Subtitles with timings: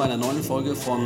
[0.00, 1.04] bei einer neuen Folge von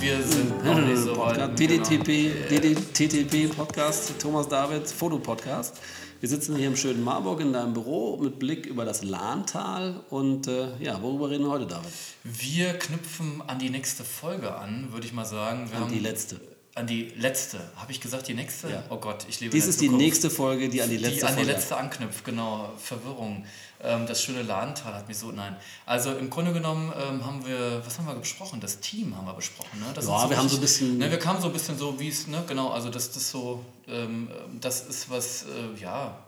[0.00, 1.38] Wir sind noch nicht so weit.
[1.38, 5.82] Podcast, DDTP, DDTTP Podcast, Thomas David, Fotopodcast.
[6.18, 10.00] Wir sitzen hier im schönen Marburg in deinem Büro mit Blick über das Lahntal.
[10.08, 11.92] Und äh, ja, worüber reden wir heute, David?
[12.22, 15.70] Wir knüpfen an die nächste Folge an, würde ich mal sagen.
[15.70, 16.40] Wir An die letzte.
[16.76, 17.60] An die letzte.
[17.76, 18.68] Habe ich gesagt, die nächste?
[18.68, 18.82] Ja.
[18.90, 20.04] Oh Gott, ich lebe Dies ist die Zukunft.
[20.04, 22.72] nächste Folge, die an die letzte die an die letzte anknüpft, genau.
[22.78, 23.44] Verwirrung.
[23.80, 25.54] Ähm, das schöne Ladental hat mich so, nein.
[25.86, 28.58] Also im Grunde genommen ähm, haben wir, was haben wir besprochen?
[28.60, 29.86] Das Team haben wir besprochen, ne?
[29.94, 32.00] Das Ja, sind wir haben so ein bisschen- Ne, wir kamen so ein bisschen so,
[32.00, 34.28] wie es, ne, genau, also das, das so, ähm,
[34.60, 36.18] das ist was, äh, ja,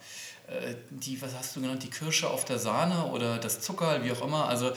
[0.49, 4.13] äh, die, was hast du genannt, die Kirsche auf der Sahne oder das Zuckerl, wie
[4.13, 4.77] auch immer, also Das,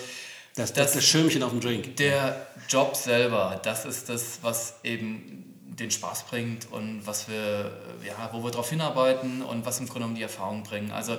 [0.55, 1.97] das, das- ist das Schirmchen auf dem Drink.
[1.97, 8.07] der Job selber, das ist das, was eben den Spaß bringt und was wir, äh,
[8.07, 10.91] ja, wo wir darauf hinarbeiten und was im Grunde genommen die Erfahrung bringen.
[10.91, 11.17] Also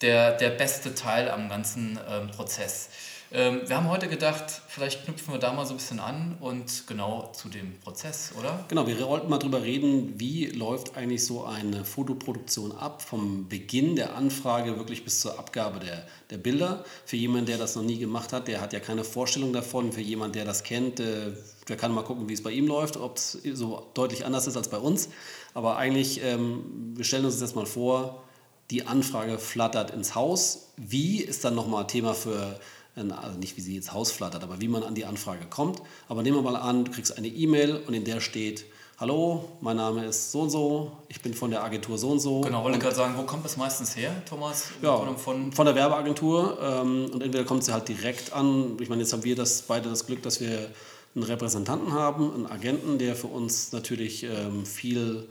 [0.00, 2.88] der, der beste Teil am ganzen ähm, Prozess.
[3.34, 6.86] Ähm, wir haben heute gedacht, vielleicht knüpfen wir da mal so ein bisschen an und
[6.86, 8.62] genau zu dem Prozess, oder?
[8.68, 13.96] Genau, wir wollten mal drüber reden, wie läuft eigentlich so eine Fotoproduktion ab, vom Beginn
[13.96, 16.84] der Anfrage wirklich bis zur Abgabe der, der Bilder.
[17.06, 19.92] Für jemanden, der das noch nie gemacht hat, der hat ja keine Vorstellung davon.
[19.92, 21.32] Für jemanden, der das kennt, äh,
[21.68, 24.56] der kann mal gucken, wie es bei ihm läuft, ob es so deutlich anders ist
[24.56, 25.08] als bei uns.
[25.54, 28.22] Aber eigentlich, ähm, wir stellen uns das mal vor,
[28.70, 30.68] die Anfrage flattert ins Haus.
[30.76, 32.58] Wie ist dann nochmal Thema für,
[32.96, 35.82] ein- also nicht wie sie ins Haus flattert, aber wie man an die Anfrage kommt.
[36.08, 38.64] Aber nehmen wir mal an, du kriegst eine E-Mail und in der steht,
[38.98, 42.40] hallo, mein Name ist so und so, ich bin von der Agentur so und so.
[42.40, 44.68] Genau, wollte gerade sagen, wo kommt das meistens her, Thomas?
[44.80, 48.76] Ja, von, von der Werbeagentur ähm, und entweder kommt sie halt direkt an.
[48.80, 50.70] Ich meine, jetzt haben wir das beide das Glück, dass wir
[51.14, 55.28] einen Repräsentanten haben, einen Agenten, der für uns natürlich ähm, viel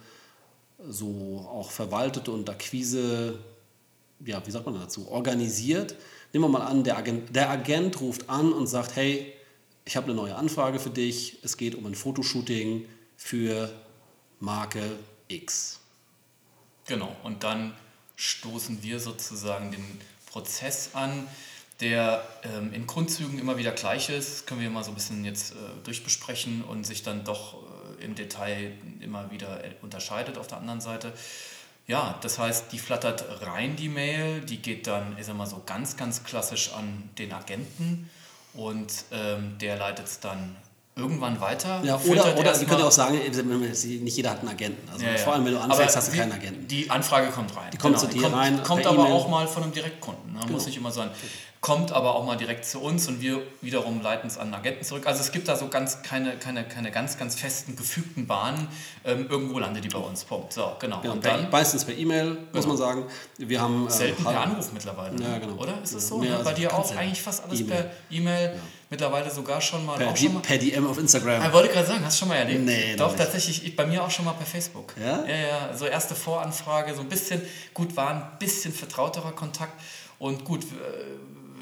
[0.88, 3.40] so auch verwaltet und Akquise,
[4.26, 5.96] ja, wie sagt man dazu, organisiert.
[6.34, 9.34] Nehmen wir mal an, der Agent, der Agent ruft an und sagt, hey,
[9.86, 11.40] ich habe eine neue Anfrage für dich.
[11.44, 12.86] Es geht um ein Fotoshooting
[13.18, 13.72] für
[14.40, 14.84] Marke
[15.28, 15.80] X.
[16.88, 17.74] Genau, und dann
[18.16, 19.86] stoßen wir sozusagen den
[20.28, 21.28] Prozess an,
[21.82, 24.48] der ähm, in Grundzügen immer wieder gleich ist.
[24.48, 27.56] Können wir mal so ein bisschen jetzt äh, durchbesprechen und sich dann doch
[28.00, 31.12] äh, im Detail immer wieder äh, unterscheidet auf der anderen Seite.
[31.88, 35.62] Ja, das heißt, die flattert rein, die Mail, die geht dann, ich sag mal so,
[35.66, 38.10] ganz, ganz klassisch an den Agenten
[38.54, 40.56] und ähm, der leitet es dann
[40.96, 41.82] irgendwann weiter.
[41.84, 44.90] Ja, oder, oder erstmal- können ja auch sagen, nicht jeder hat einen Agenten.
[44.90, 45.18] Also ja, ja.
[45.18, 46.68] vor allem, wenn du anfängst, Aber hast du keinen Agenten.
[46.68, 47.64] Die Anfrage kommt rein.
[47.64, 47.72] Genau.
[47.72, 49.14] Die kommt zu dir kommt, rein, Kommt aber E-Mail.
[49.14, 50.34] auch mal von einem Direktkunden.
[50.34, 50.40] Ne?
[50.50, 51.10] Muss nicht immer sein.
[51.62, 55.06] Kommt aber auch mal direkt zu uns und wir wiederum leiten es an Agenten zurück.
[55.06, 58.68] Also es gibt da so ganz keine, keine, keine ganz, ganz festen, gefügten Bahnen.
[59.06, 60.24] Ähm, irgendwo landet die bei uns.
[60.24, 60.54] Punkt.
[60.54, 61.02] So, genau.
[61.04, 63.06] Ja, und dann meistens per E-Mail, muss man sagen.
[63.38, 65.16] Wir haben äh, selten per Anruf mittlerweile.
[65.16, 65.24] ne?
[65.24, 65.54] Ja, genau.
[65.62, 65.80] Oder?
[65.84, 66.18] Ist es Ja, so?
[66.18, 66.44] mehr ne?
[66.44, 67.84] Bei dir auch eigentlich fast alles E-Mail.
[67.84, 68.60] per E-Mail.
[68.90, 70.00] Mittlerweile sogar schon mal.
[70.00, 71.46] per, schon mal per DM auf Instagram.
[71.46, 72.66] ich wollte gerade sagen, hast du schon mal erlebt?
[72.66, 74.96] Nee, Doch, tatsächlich, ich, bei mir auch schon mal per Facebook.
[75.00, 75.24] Ja?
[75.28, 77.40] Ja, ja, so erste Voranfrage, so ein bisschen,
[77.76, 79.80] gut, war ein bisschen vertrauterer Kontakt
[80.18, 80.66] und gut, äh,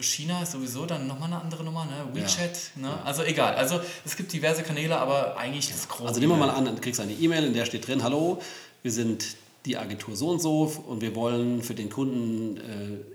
[0.01, 2.07] China ist sowieso dann nochmal eine andere Nummer, ne?
[2.13, 3.01] WeChat, ne?
[3.03, 6.07] Also egal, also es gibt diverse Kanäle, aber eigentlich das große.
[6.07, 8.41] Also nehmen wir mal an, du kriegst eine E-Mail, in der steht drin, hallo,
[8.83, 12.57] wir sind die Agentur so und so und wir wollen für den Kunden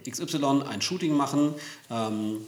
[0.04, 1.54] äh, XY ein Shooting machen.
[1.90, 2.46] Ähm,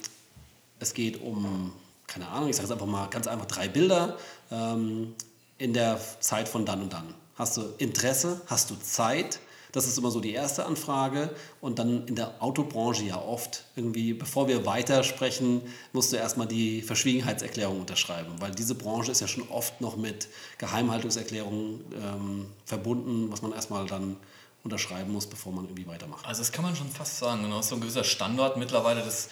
[0.78, 1.72] es geht um,
[2.06, 4.16] keine Ahnung, ich sage jetzt einfach mal ganz einfach drei Bilder
[4.50, 5.14] ähm,
[5.58, 7.14] in der Zeit von dann und dann.
[7.36, 8.40] Hast du Interesse?
[8.46, 9.40] Hast du Zeit?
[9.76, 11.28] Das ist immer so die erste Anfrage.
[11.60, 15.60] Und dann in der Autobranche ja oft irgendwie, bevor wir weitersprechen,
[15.92, 20.28] musst du erstmal die Verschwiegenheitserklärung unterschreiben, weil diese Branche ist ja schon oft noch mit
[20.56, 24.16] Geheimhaltungserklärungen ähm, verbunden, was man erstmal dann
[24.64, 26.24] unterschreiben muss, bevor man irgendwie weitermacht.
[26.24, 29.28] Also das kann man schon fast sagen, genau, so ein gewisser Standard mittlerweile, das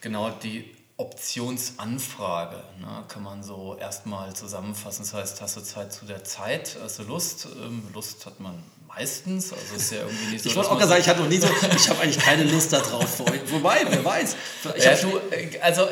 [0.00, 5.02] genau die Optionsanfrage, ne, kann man so erstmal zusammenfassen.
[5.02, 7.48] Das heißt, hast du Zeit zu der Zeit, hast du Lust?
[7.60, 10.50] Ähm, Lust hat man meistens, also ist ja irgendwie nicht so.
[10.50, 11.46] Ich wollte auch gerade sagen, ich hatte noch nie so,
[11.76, 13.20] ich habe eigentlich keine Lust darauf.
[13.50, 14.36] Wobei, wer weiß.
[14.76, 15.88] Ich ja, du, äh, also äh,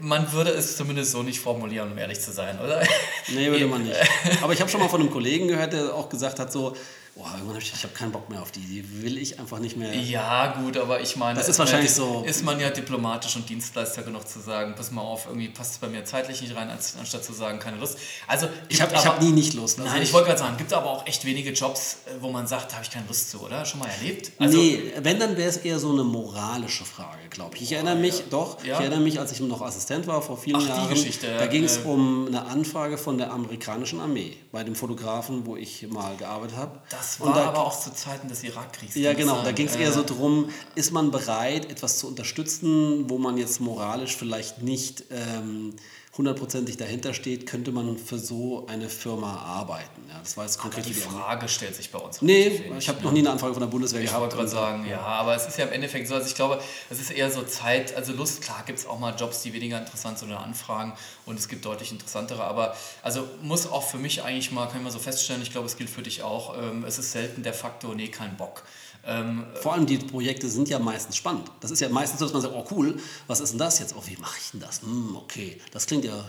[0.00, 2.82] man würde es zumindest so nicht formulieren, um ehrlich zu sein, oder?
[3.28, 3.96] Nee, würde man nicht.
[4.42, 6.76] Aber ich habe schon mal von einem Kollegen gehört, der auch gesagt hat, so,
[7.16, 9.58] oh, irgendwann hab ich, ich habe keinen Bock mehr auf die, die will ich einfach
[9.58, 9.94] nicht mehr.
[9.94, 14.02] Ja, gut, aber ich meine, Das ist wahrscheinlich so- Ist man ja diplomatisch und Dienstleister
[14.02, 17.24] genug zu sagen, pass mal auf, irgendwie passt es bei mir zeitlich nicht rein, anstatt
[17.24, 17.98] zu sagen, keine Lust.
[18.26, 19.78] Also, Ich habe hab nie nicht Lust.
[19.78, 22.46] Also Nein, ich wollte gerade sagen, gibt aber auch echt wenige Jobs, äh, wo man
[22.46, 23.64] sagt, da habe ich keine Lust zu, oder?
[23.64, 24.32] Schon mal erlebt?
[24.38, 27.62] Also, nee, wenn, dann wäre es eher so eine moralische Frage, glaube ich.
[27.62, 28.74] Ich erinnere mich, doch, Ja.
[28.74, 30.88] ich erinnere mich, als ich noch Assistent war vor vielen Ach, die Jahren.
[30.90, 35.46] Geschichte, Da ging es äh, um eine Anfrage von der amerikanischen Armee, bei dem Fotografen,
[35.46, 36.80] wo ich mal gearbeitet habe.
[36.90, 38.94] Das war da- aber auch zu Zeiten des Irakkriegs.
[38.96, 39.34] Ja, genau.
[39.34, 39.44] sagen.
[39.44, 43.60] Da ging es eher so drum, ist man bereit, etwas zu unterstützen, wo man jetzt
[43.60, 45.74] moralisch vielleicht nicht ähm,
[46.18, 50.02] hundertprozentig dahinter steht, könnte man für so eine Firma arbeiten.
[50.08, 51.14] Ja, das war jetzt konkret Die für die.
[51.14, 53.04] Frage stellt sich bei uns Nee, ich habe ne?
[53.04, 54.20] noch nie eine Anfrage von der Bundeswehr Ich gehabt.
[54.22, 56.60] wollte gerade sagen, ja, aber es ist ja im Endeffekt so, also ich glaube,
[56.90, 59.78] es ist eher so Zeit, also Lust, klar gibt es auch mal Jobs, die weniger
[59.78, 60.94] interessant sind oder Anfragen
[61.26, 64.84] und es gibt deutlich interessantere, aber also muss auch für mich eigentlich mal, kann ich
[64.84, 67.54] mal so feststellen, ich glaube, es gilt für dich auch, ähm, es ist selten der
[67.54, 68.64] Faktor, nee, kein Bock.
[69.06, 71.50] Ähm, Vor allem die Projekte sind ja meistens spannend.
[71.60, 73.94] Das ist ja meistens so, dass man sagt, oh cool, was ist denn das jetzt?
[73.96, 74.82] Oh, wie mache ich denn das?
[74.82, 76.24] Hm, okay, das klingt ja,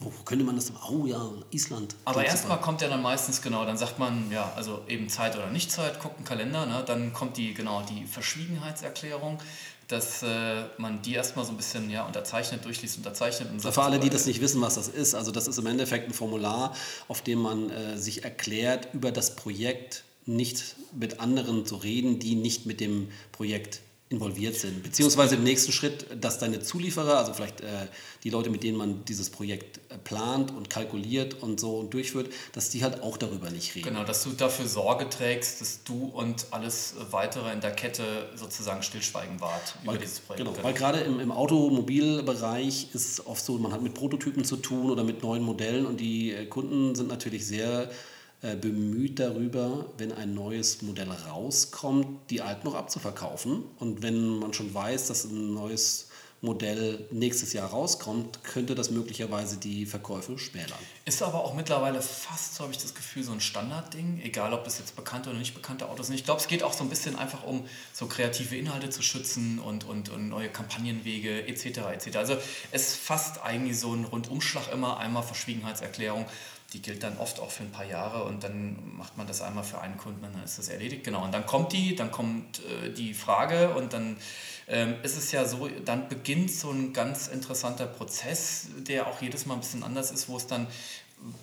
[0.00, 0.72] wo könnte man das?
[0.90, 1.94] Oh ja, Island.
[2.04, 5.50] Aber erstmal kommt ja dann meistens genau, dann sagt man, ja, also eben Zeit oder
[5.50, 6.82] nicht Zeit, guckt einen Kalender, ne?
[6.86, 9.38] dann kommt die, genau, die Verschwiegenheitserklärung,
[9.88, 13.82] dass äh, man die erstmal so ein bisschen ja, unterzeichnet, durchliest, unterzeichnet und sagt, Für
[13.84, 16.74] alle, die das nicht wissen, was das ist, also das ist im Endeffekt ein Formular,
[17.06, 22.34] auf dem man äh, sich erklärt, über das Projekt nicht mit anderen zu reden, die
[22.34, 24.84] nicht mit dem Projekt involviert sind.
[24.84, 27.88] Beziehungsweise im nächsten Schritt, dass deine Zulieferer, also vielleicht äh,
[28.22, 32.32] die Leute, mit denen man dieses Projekt äh, plant und kalkuliert und so und durchführt,
[32.52, 33.88] dass die halt auch darüber nicht reden.
[33.88, 38.84] Genau, dass du dafür Sorge trägst, dass du und alles weitere in der Kette sozusagen
[38.84, 40.44] stillschweigen wahrt über Weil, dieses Projekt.
[40.44, 44.56] genau, weil gerade im, im Automobilbereich ist es oft so, man hat mit Prototypen zu
[44.56, 47.90] tun oder mit neuen Modellen und die äh, Kunden sind natürlich sehr
[48.54, 53.64] bemüht darüber, wenn ein neues Modell rauskommt, die alten noch abzuverkaufen.
[53.78, 56.08] Und wenn man schon weiß, dass ein neues
[56.42, 60.78] Modell nächstes Jahr rauskommt, könnte das möglicherweise die Verkäufe schmälern.
[61.06, 64.64] Ist aber auch mittlerweile fast, so habe ich das Gefühl, so ein Standardding, egal ob
[64.64, 66.16] das jetzt bekannte oder nicht bekannte Autos sind.
[66.16, 69.58] Ich glaube, es geht auch so ein bisschen einfach um so kreative Inhalte zu schützen
[69.58, 71.78] und, und, und neue Kampagnenwege etc.
[71.92, 72.16] etc.
[72.16, 72.36] Also
[72.70, 76.26] es ist fast eigentlich so ein Rundumschlag immer, einmal Verschwiegenheitserklärung.
[76.72, 79.64] Die gilt dann oft auch für ein paar Jahre und dann macht man das einmal
[79.64, 81.04] für einen Kunden und dann ist das erledigt.
[81.04, 84.16] Genau, und dann kommt die, dann kommt äh, die Frage und dann
[84.68, 89.46] ähm, ist es ja so, dann beginnt so ein ganz interessanter Prozess, der auch jedes
[89.46, 90.66] Mal ein bisschen anders ist, wo es dann,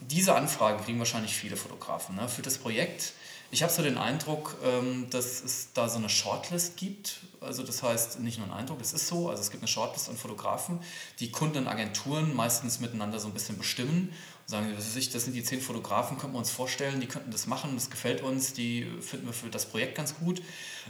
[0.02, 3.14] diese Anfrage kriegen wahrscheinlich viele Fotografen ne, für das Projekt.
[3.54, 7.20] Ich habe so den Eindruck, ähm, dass es da so eine Shortlist gibt.
[7.40, 9.30] Also das heißt, nicht nur ein Eindruck, es ist so.
[9.30, 10.80] Also es gibt eine Shortlist an Fotografen,
[11.20, 14.12] die Kunden und Agenturen meistens miteinander so ein bisschen bestimmen
[14.46, 17.32] sagen, was weiß ich, das sind die zehn Fotografen, könnten wir uns vorstellen, die könnten
[17.32, 20.42] das machen, das gefällt uns, die finden wir für das Projekt ganz gut.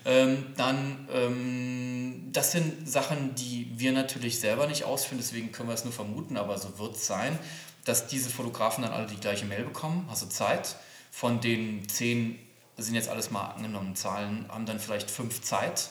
[0.05, 5.75] Ähm, dann, ähm, das sind Sachen, die wir natürlich selber nicht ausführen, deswegen können wir
[5.75, 7.38] es nur vermuten, aber so wird es sein,
[7.85, 10.75] dass diese Fotografen dann alle die gleiche Mail bekommen, du Zeit,
[11.11, 12.39] von den zehn,
[12.75, 15.89] das sind jetzt alles mal angenommen Zahlen, haben dann vielleicht fünf Zeit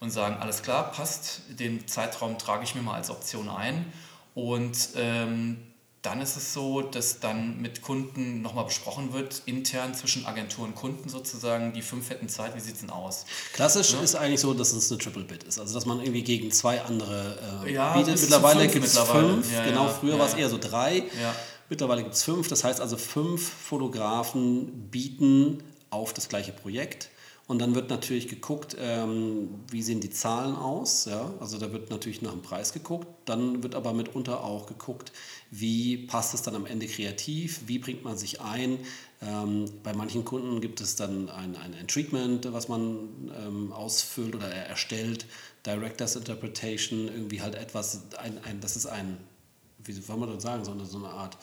[0.00, 3.92] und sagen, alles klar, passt, den Zeitraum trage ich mir mal als Option ein.
[4.34, 5.58] Und ähm,
[6.06, 10.76] dann ist es so, dass dann mit Kunden nochmal besprochen wird, intern zwischen Agentur und
[10.76, 13.26] Kunden sozusagen, die fünf hätten Zeit, wie sieht es denn aus?
[13.52, 15.58] Klassisch ist eigentlich so, dass es eine Triple Bid ist.
[15.58, 18.20] Also dass man irgendwie gegen zwei andere äh, Ja, bietet.
[18.20, 19.52] Mittlerweile gibt es fünf.
[19.52, 19.92] Ja, genau, ja.
[19.92, 20.38] früher Ja, war es ja.
[20.38, 20.98] eher so drei.
[20.98, 21.34] Ja.
[21.68, 22.46] Mittlerweile gibt es fünf.
[22.46, 27.10] Das heißt also, fünf Fotografen bieten auf das gleiche Projekt.
[27.48, 31.04] Und dann wird natürlich geguckt, ähm, wie sehen die Zahlen aus.
[31.04, 31.32] Ja?
[31.38, 33.06] Also da wird natürlich nach dem Preis geguckt.
[33.24, 35.12] Dann wird aber mitunter auch geguckt,
[35.52, 38.80] wie passt es dann am Ende kreativ, wie bringt man sich ein.
[39.22, 44.34] Ähm, bei manchen Kunden gibt es dann ein, ein, ein Treatment, was man ähm, ausfüllt
[44.34, 45.26] oder er erstellt.
[45.64, 49.18] Director's Interpretation, irgendwie halt etwas, ein, ein, das ist ein,
[49.84, 51.38] wie soll man das sagen, so eine, so eine Art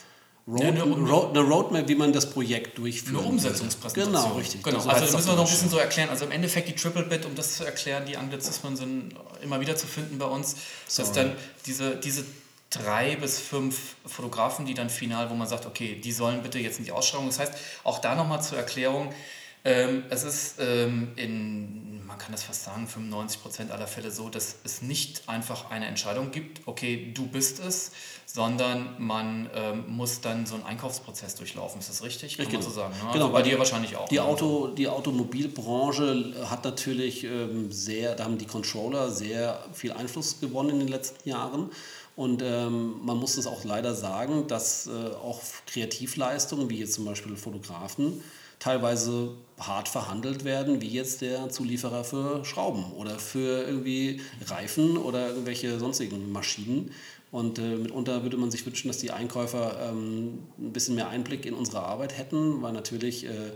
[0.45, 3.17] Road, Ja, eine- Road, eine Roadmap, wie man das Projekt durchführt.
[3.17, 4.13] Eine Umsetzungspräsentation.
[4.23, 4.61] Genau, richtig.
[4.61, 4.79] Genau.
[4.79, 6.09] So Also heißt da das müssen wir noch ein bisschen so erklären.
[6.09, 9.75] Also im Endeffekt die Triple Bit, um das zu erklären, die Anglizismen sind immer wieder
[9.77, 10.55] zu finden bei uns.
[10.85, 11.11] Das Sorry.
[11.13, 11.35] dann
[11.65, 12.25] diese, diese
[12.69, 16.77] drei bis fünf Fotografen, die dann final, wo man sagt, okay, die sollen bitte jetzt
[16.79, 17.27] in die Ausschreibung.
[17.27, 17.53] Das heißt,
[17.85, 19.13] auch da nochmal zur Erklärung,
[19.65, 24.29] ähm, es ist ähm, in, man kann das fast sagen, 95 Prozent aller Fälle so,
[24.29, 27.91] dass es nicht einfach eine Entscheidung gibt, okay, du bist es,
[28.25, 31.79] sondern man ähm, muss dann so einen Einkaufsprozess durchlaufen.
[31.79, 32.37] Ist das richtig?
[32.37, 32.59] Kann Genau.
[32.59, 32.93] man so sagen.
[32.93, 33.09] Ne?
[33.13, 34.09] Genau, also bei dir wahrscheinlich auch.
[34.09, 34.23] Die, ne?
[34.23, 40.71] Auto, die Automobilbranche hat natürlich ähm, sehr, da haben die Controller sehr viel Einfluss gewonnen
[40.71, 41.69] in den letzten Jahren.
[42.15, 47.05] Und ähm, man muss es auch leider sagen, dass äh, auch Kreativleistungen, wie jetzt zum
[47.05, 48.21] Beispiel Fotografen,
[48.63, 55.29] teilweise hart verhandelt werden, wie jetzt der Zulieferer für Schrauben oder für irgendwie Reifen oder
[55.29, 56.91] irgendwelche sonstigen Maschinen.
[57.29, 61.45] Und äh, mitunter würde man sich wünschen, dass die Einkäufer ähm, ein bisschen mehr Einblick
[61.45, 63.51] in unsere Arbeit hätten, weil natürlich äh,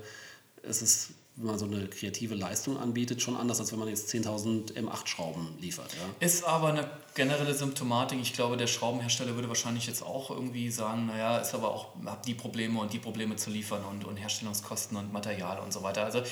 [0.63, 4.09] es ist wenn man so eine kreative Leistung anbietet, schon anders, als wenn man jetzt
[4.09, 5.93] 10.000 M8-Schrauben liefert.
[5.93, 6.25] Ja.
[6.25, 8.19] Ist aber eine generelle Symptomatik.
[8.19, 12.23] Ich glaube, der Schraubenhersteller würde wahrscheinlich jetzt auch irgendwie sagen, naja, ist aber auch, hab
[12.23, 16.05] die Probleme und die Probleme zu liefern und, und Herstellungskosten und Material und so weiter.
[16.05, 16.23] Also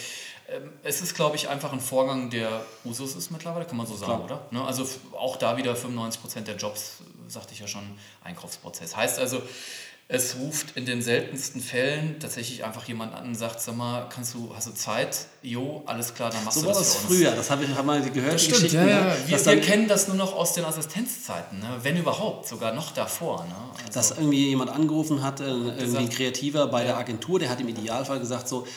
[0.49, 3.95] ähm, es ist, glaube ich, einfach ein Vorgang, der Usus ist mittlerweile, kann man so
[3.95, 4.41] sagen, Klar.
[4.49, 4.59] oder?
[4.59, 4.65] Ne?
[4.65, 6.97] Also auch da wieder 95% der Jobs,
[7.27, 7.83] sagte ich ja schon,
[8.23, 8.95] Einkaufsprozess.
[8.95, 9.39] Heißt also,
[10.07, 14.35] es ruft in den seltensten Fällen tatsächlich einfach jemand an und sagt, sag mal, kannst
[14.35, 15.25] du, hast du Zeit?
[15.41, 17.85] Jo, alles klar, dann machst so du das war das früher, das habe ich hab
[17.85, 18.35] mal gehört.
[18.35, 19.03] Das stimmt, ja, ja.
[19.05, 19.17] Ne?
[19.25, 21.79] Wir, wir kennen das nur noch aus den Assistenzzeiten, ne?
[21.81, 23.45] wenn überhaupt, sogar noch davor.
[23.45, 23.55] Ne?
[23.79, 26.89] Also dass irgendwie jemand angerufen hat, äh, irgendwie ein Kreativer bei ja.
[26.89, 28.67] der Agentur, der hat im Idealfall gesagt so,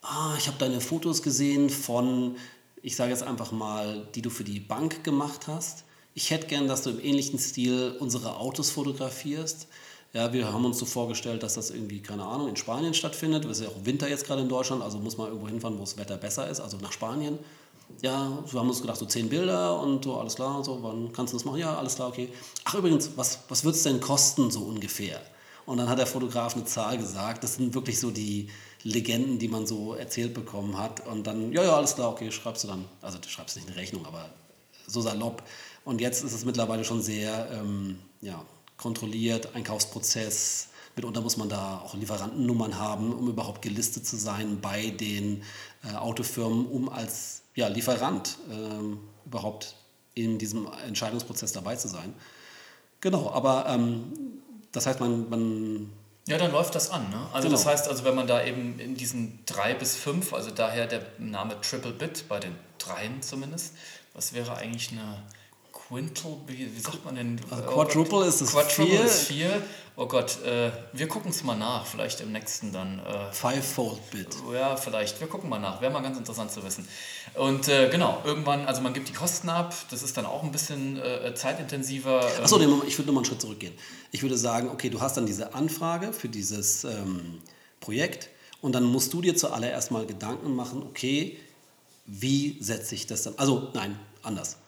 [0.00, 2.36] ah, ich habe deine Fotos gesehen von,
[2.80, 5.84] ich sage jetzt einfach mal, die du für die Bank gemacht hast.
[6.14, 9.68] Ich hätte gern, dass du im ähnlichen Stil unsere Autos fotografierst
[10.12, 13.44] ja, wir haben uns so vorgestellt, dass das irgendwie, keine Ahnung, in Spanien stattfindet.
[13.44, 15.82] Es ist ja auch Winter jetzt gerade in Deutschland, also muss man irgendwo hinfahren, wo
[15.82, 17.38] das Wetter besser ist, also nach Spanien.
[18.02, 21.32] Ja, wir haben uns gedacht, so zehn Bilder und so, alles klar, so, wann kannst
[21.32, 21.58] du das machen?
[21.58, 22.28] Ja, alles klar, okay.
[22.64, 25.20] Ach, übrigens, was, was wird es denn kosten, so ungefähr?
[25.66, 27.44] Und dann hat der Fotograf eine Zahl gesagt.
[27.44, 28.48] Das sind wirklich so die
[28.84, 31.06] Legenden, die man so erzählt bekommen hat.
[31.06, 33.76] Und dann, ja, ja, alles klar, okay, schreibst du dann, also du schreibst nicht eine
[33.76, 34.30] Rechnung, aber
[34.86, 35.42] so salopp.
[35.84, 38.42] Und jetzt ist es mittlerweile schon sehr, ähm, ja,
[38.78, 40.68] kontrolliert, Einkaufsprozess.
[40.96, 45.42] Mitunter muss man da auch Lieferantennummern haben, um überhaupt gelistet zu sein bei den
[45.84, 49.76] äh, Autofirmen, um als ja, Lieferant äh, überhaupt
[50.14, 52.14] in diesem Entscheidungsprozess dabei zu sein.
[53.00, 54.12] Genau, aber ähm,
[54.72, 55.90] das heißt, man, man
[56.26, 57.08] ja, dann läuft das an.
[57.10, 57.26] Ne?
[57.32, 57.58] Also genau.
[57.58, 61.06] das heißt, also wenn man da eben in diesen drei bis fünf, also daher der
[61.18, 63.74] Name Triple Bit, bei den dreien zumindest,
[64.12, 65.22] was wäre eigentlich eine
[65.88, 67.40] Quintal, wie, wie sagt man denn?
[67.48, 69.04] Also oh Quadruple Gott, ist es Quadruple vier.
[69.04, 69.62] ist vier.
[69.96, 72.98] Oh Gott, äh, wir gucken es mal nach, vielleicht im nächsten dann.
[72.98, 74.36] Äh, Fivefold Bit.
[74.52, 75.18] Ja, vielleicht.
[75.18, 75.80] Wir gucken mal nach.
[75.80, 76.86] Wäre mal ganz interessant zu wissen.
[77.34, 80.52] Und äh, genau, irgendwann, also man gibt die Kosten ab, das ist dann auch ein
[80.52, 82.20] bisschen äh, zeitintensiver.
[82.20, 82.44] Ähm.
[82.44, 83.72] Achso, ich würde nochmal einen Schritt zurückgehen.
[84.12, 87.40] Ich würde sagen, okay, du hast dann diese Anfrage für dieses ähm,
[87.80, 88.28] Projekt
[88.60, 91.38] und dann musst du dir zuallererst mal Gedanken machen, okay,
[92.04, 93.34] wie setze ich das dann?
[93.38, 94.58] Also, nein, anders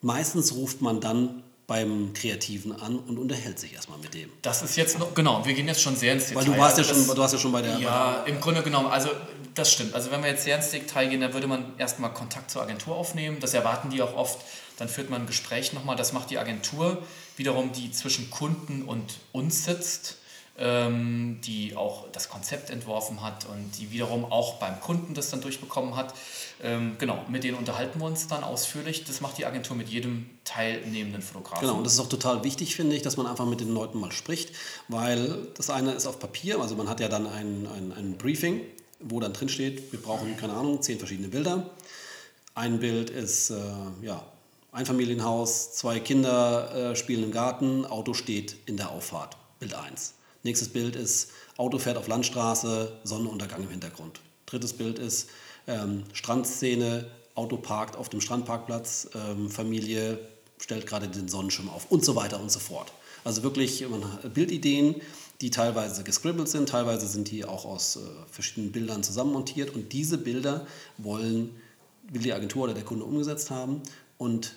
[0.00, 4.30] meistens ruft man dann beim Kreativen an und unterhält sich erstmal mit dem.
[4.40, 6.40] Das ist jetzt noch, genau, wir gehen jetzt schon sehr ins Detail.
[6.40, 7.78] Weil du warst also ja schon, du warst ja schon bei der...
[7.78, 9.10] Ja, im Grunde genommen, also
[9.54, 9.94] das stimmt.
[9.94, 12.96] Also wenn wir jetzt sehr ins Detail gehen, dann würde man erstmal Kontakt zur Agentur
[12.96, 13.36] aufnehmen.
[13.40, 14.38] Das erwarten die auch oft.
[14.78, 15.94] Dann führt man ein Gespräch nochmal.
[15.94, 17.02] Das macht die Agentur
[17.36, 20.16] wiederum, die zwischen Kunden und uns sitzt
[20.60, 25.94] die auch das Konzept entworfen hat und die wiederum auch beim Kunden das dann durchbekommen
[25.94, 26.14] hat.
[26.60, 29.04] Ähm, genau, mit denen unterhalten wir uns dann ausführlich.
[29.04, 31.60] Das macht die Agentur mit jedem teilnehmenden Fotografen.
[31.60, 34.00] Genau, und das ist auch total wichtig, finde ich, dass man einfach mit den Leuten
[34.00, 34.52] mal spricht,
[34.88, 38.62] weil das eine ist auf Papier, also man hat ja dann ein, ein, ein Briefing,
[38.98, 41.70] wo dann drin steht, wir brauchen, keine Ahnung, zehn verschiedene Bilder.
[42.56, 43.54] Ein Bild ist, äh,
[44.02, 44.24] ja,
[44.72, 49.36] Einfamilienhaus, zwei Kinder äh, spielen im Garten, Auto steht in der Auffahrt.
[49.60, 50.14] Bild 1.
[50.48, 51.28] Nächstes Bild ist
[51.58, 54.20] Auto fährt auf Landstraße, Sonnenuntergang im Hintergrund.
[54.46, 55.28] Drittes Bild ist
[55.66, 60.18] ähm, Strandszene, Auto parkt auf dem Strandparkplatz, ähm, Familie
[60.58, 62.94] stellt gerade den Sonnenschirm auf und so weiter und so fort.
[63.24, 63.84] Also wirklich
[64.32, 65.02] Bildideen,
[65.42, 68.00] die teilweise gescribbelt sind, teilweise sind die auch aus äh,
[68.30, 71.60] verschiedenen Bildern zusammenmontiert und diese Bilder wollen,
[72.10, 73.82] will die Agentur oder der Kunde umgesetzt haben
[74.16, 74.54] und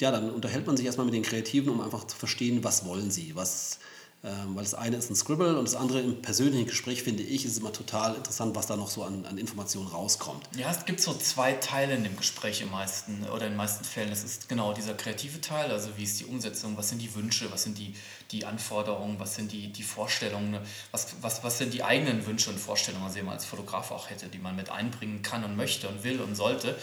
[0.00, 3.12] ja, dann unterhält man sich erstmal mit den Kreativen, um einfach zu verstehen, was wollen
[3.12, 3.78] sie, was
[4.22, 7.58] weil das eine ist ein Scribble und das andere im persönlichen Gespräch, finde ich, ist
[7.58, 10.46] immer total interessant, was da noch so an, an Informationen rauskommt.
[10.56, 13.82] Ja, es gibt so zwei Teile in dem Gespräch im meisten oder in den meisten
[13.82, 14.10] Fällen.
[14.10, 17.50] Das ist genau dieser kreative Teil, also wie ist die Umsetzung, was sind die Wünsche,
[17.50, 17.94] was sind die,
[18.32, 20.58] die Anforderungen, was sind die, die Vorstellungen,
[20.92, 24.10] was, was, was sind die eigenen Wünsche und Vorstellungen, also die man als Fotograf auch
[24.10, 26.76] hätte, die man mit einbringen kann und möchte und will und sollte.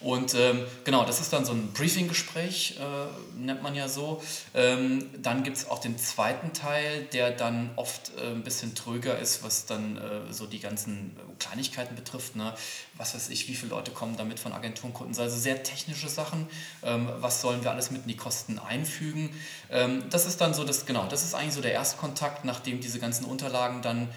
[0.00, 4.22] Und ähm, genau, das ist dann so ein Briefing-Gespräch, äh, nennt man ja so.
[4.52, 9.18] Ähm, dann gibt es auch den zweiten Teil, der dann oft äh, ein bisschen tröger
[9.18, 12.36] ist, was dann äh, so die ganzen Kleinigkeiten betrifft.
[12.36, 12.52] Ne?
[12.98, 15.18] Was weiß ich, wie viele Leute kommen damit von Agenturenkunden.
[15.18, 16.46] Also sehr technische Sachen.
[16.82, 19.30] Ähm, was sollen wir alles mit in die Kosten einfügen?
[19.70, 22.98] Ähm, das ist dann so das, genau, das ist eigentlich so der Erstkontakt, nachdem diese
[23.00, 24.08] ganzen Unterlagen dann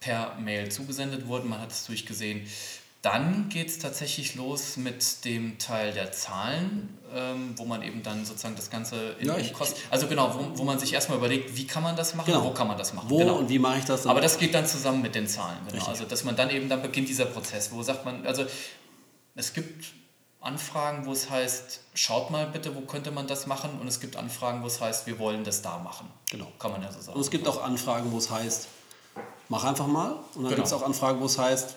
[0.00, 1.48] per Mail zugesendet wurden.
[1.48, 2.46] Man hat es durchgesehen
[3.02, 8.24] Dann geht es tatsächlich los mit dem Teil der Zahlen, ähm, wo man eben dann
[8.24, 11.54] sozusagen das Ganze in Ja, ich- Kost- Also genau, wo, wo man sich erstmal überlegt,
[11.54, 12.44] wie kann man das machen, Genau.
[12.46, 13.10] wo kann man das machen.
[13.10, 13.34] Wo genau.
[13.36, 14.06] und wie mache ich das?
[14.06, 15.58] Aber das geht dann zusammen mit den Zahlen.
[15.66, 15.72] Genau.
[15.74, 15.88] Richtig.
[15.90, 18.46] Also dass man dann eben, dann beginnt dieser Prozess, wo sagt man, also
[19.34, 19.84] es gibt
[20.44, 23.70] Anfragen, wo es heißt, schaut mal bitte, wo könnte man das machen?
[23.80, 26.08] Und es gibt Anfragen, wo es heißt, wir wollen das da machen.
[26.30, 26.46] Genau.
[26.58, 27.16] Kann man ja so sagen.
[27.16, 28.68] Und es gibt auch Anfragen, wo es heißt,
[29.48, 30.10] mach einfach mal.
[30.12, 30.54] Und dann Genau.
[30.56, 31.76] gibt es auch Anfragen, wo es heißt,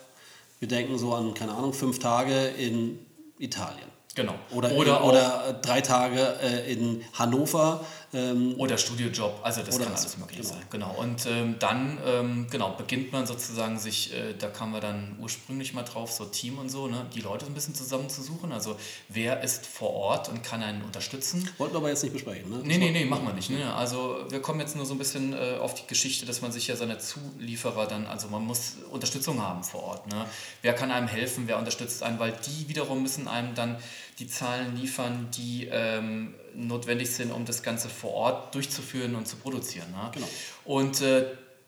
[0.60, 3.00] wir denken so an, keine Ahnung, fünf Tage in
[3.38, 3.88] Italien.
[4.16, 4.34] Genau.
[4.52, 7.86] Oder, oder, auch, oder drei Tage äh, in Hannover.
[8.14, 10.50] Ähm, oder Studiojob, also das kann alles möglich genau.
[10.50, 10.62] sein.
[10.70, 10.96] Genau.
[10.98, 15.74] Und ähm, dann ähm, genau, beginnt man sozusagen sich, äh, da kamen wir dann ursprünglich
[15.74, 18.54] mal drauf, so Team und so, ne, die Leute ein bisschen zusammenzusuchen.
[18.54, 18.78] Also
[19.10, 21.50] wer ist vor Ort und kann einen unterstützen?
[21.58, 22.50] wollten wir aber jetzt nicht besprechen.
[22.50, 22.62] Ne?
[22.64, 23.50] Nee, nee, nee, machen wir nicht.
[23.50, 23.64] Nee.
[23.64, 26.68] Also wir kommen jetzt nur so ein bisschen äh, auf die Geschichte, dass man sich
[26.68, 30.08] ja seine Zulieferer dann, also man muss Unterstützung haben vor Ort.
[30.08, 30.26] Ne?
[30.62, 33.78] Wer kann einem helfen, wer unterstützt einen, weil die wiederum müssen einem dann
[34.20, 39.38] die Zahlen liefern, die ähm, notwendig sind, um das Ganze vor Ort durchzuführen und zu
[39.38, 39.92] produzieren.
[39.92, 40.12] Ne?
[40.14, 40.28] Genau.
[40.66, 41.26] Und äh,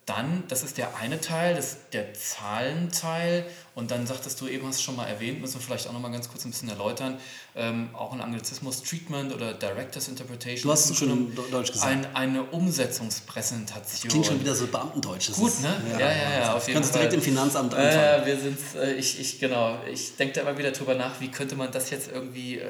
[0.10, 3.46] dann, das ist der eine Teil, das ist der Zahlenteil.
[3.76, 6.02] Und dann sagtest du eben, hast du schon mal erwähnt, müssen wir vielleicht auch noch
[6.02, 7.18] mal ganz kurz ein bisschen erläutern,
[7.56, 10.64] ähm, auch ein Anglizismus, Treatment oder Director's Interpretation.
[10.64, 11.90] Du hast es Im schon in Do- Deutsch gesagt.
[11.94, 14.10] Ein, eine Umsetzungspräsentation.
[14.10, 15.30] Klingt schon wieder so Beamtendeutsch.
[15.30, 15.82] Das Gut, ne?
[15.94, 17.02] Ja, ja, ja, auf jeden Kannst Fall.
[17.02, 18.24] direkt im Finanzamt anfangen.
[18.24, 21.30] Äh, wir sind, äh, ich, ich, genau, ich denke da immer wieder drüber nach, wie
[21.30, 22.68] könnte man das jetzt irgendwie äh,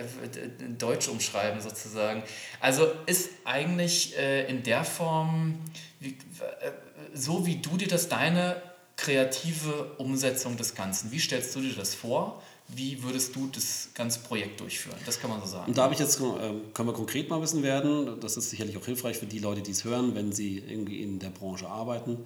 [0.60, 2.24] in Deutsch umschreiben sozusagen.
[2.60, 5.60] Also ist eigentlich äh, in der Form,
[6.00, 6.72] wie, äh,
[7.14, 8.62] so wie du dir das, deine
[8.96, 12.42] kreative Umsetzung des Ganzen, wie stellst du dir das vor?
[12.68, 14.98] Wie würdest du das ganze Projekt durchführen?
[15.06, 15.68] Das kann man so sagen.
[15.68, 18.20] Und da habe ich jetzt, ähm, können wir konkret mal ein bisschen werden.
[18.20, 21.18] Das ist sicherlich auch hilfreich für die Leute, die es hören, wenn sie irgendwie in
[21.18, 22.18] der Branche arbeiten.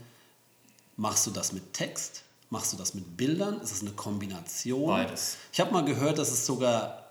[0.98, 2.24] Machst du das mit Text?
[2.50, 3.62] Machst du das mit Bildern?
[3.62, 4.88] Ist es eine Kombination?
[4.88, 5.38] Beides.
[5.54, 7.03] Ich habe mal gehört, dass es sogar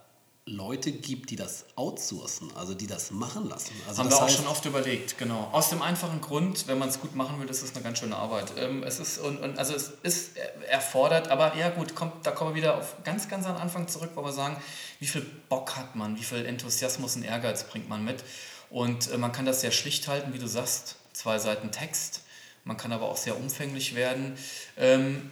[0.45, 3.73] Leute gibt, die das outsourcen, also die das machen lassen.
[3.87, 5.49] Also Haben das wir auch heißt, schon oft überlegt, genau.
[5.53, 8.17] Aus dem einfachen Grund, wenn man es gut machen will, ist es eine ganz schöne
[8.17, 8.53] Arbeit.
[8.57, 10.37] Ähm, es ist, und, und, also es ist
[10.69, 13.87] erfordert, aber ja gut, kommt, da kommen wir wieder auf ganz, ganz an den Anfang
[13.87, 14.57] zurück, wo wir sagen,
[14.99, 18.25] wie viel Bock hat man, wie viel Enthusiasmus und Ehrgeiz bringt man mit.
[18.69, 22.23] Und äh, man kann das sehr schlicht halten, wie du sagst, zwei Seiten Text.
[22.65, 24.37] Man kann aber auch sehr umfänglich werden.
[24.77, 25.31] Ähm,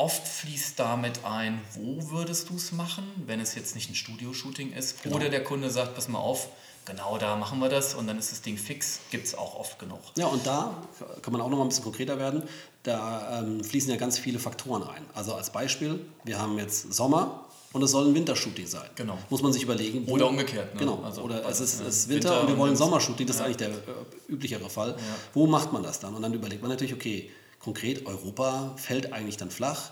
[0.00, 4.72] Oft fließt damit ein, wo würdest du es machen, wenn es jetzt nicht ein Studio-Shooting
[4.72, 5.02] ist.
[5.02, 5.16] Genau.
[5.16, 6.50] Oder der Kunde sagt, pass mal auf,
[6.84, 9.00] genau da machen wir das und dann ist das Ding fix.
[9.10, 9.98] Gibt es auch oft genug.
[10.16, 10.80] Ja, und da
[11.20, 12.44] kann man auch noch mal ein bisschen konkreter werden.
[12.84, 15.04] Da ähm, fließen ja ganz viele Faktoren ein.
[15.14, 18.88] Also als Beispiel, wir haben jetzt Sommer und es soll ein Wintershooting sein.
[18.94, 19.18] Genau.
[19.30, 20.06] Muss man sich überlegen.
[20.06, 20.78] wo- Oder umgekehrt, ne?
[20.80, 21.02] Genau.
[21.02, 23.26] Also, Oder es ist, ja, es ist Winter, Winter und wir und wollen wenn's- Sommershooting.
[23.26, 23.46] Das ja.
[23.46, 23.82] ist eigentlich der äh,
[24.28, 24.96] üblichere Fall.
[25.34, 26.14] Wo macht man das dann?
[26.14, 27.30] Und dann überlegt man natürlich, okay,
[27.68, 29.90] konkret Europa fällt eigentlich dann flach.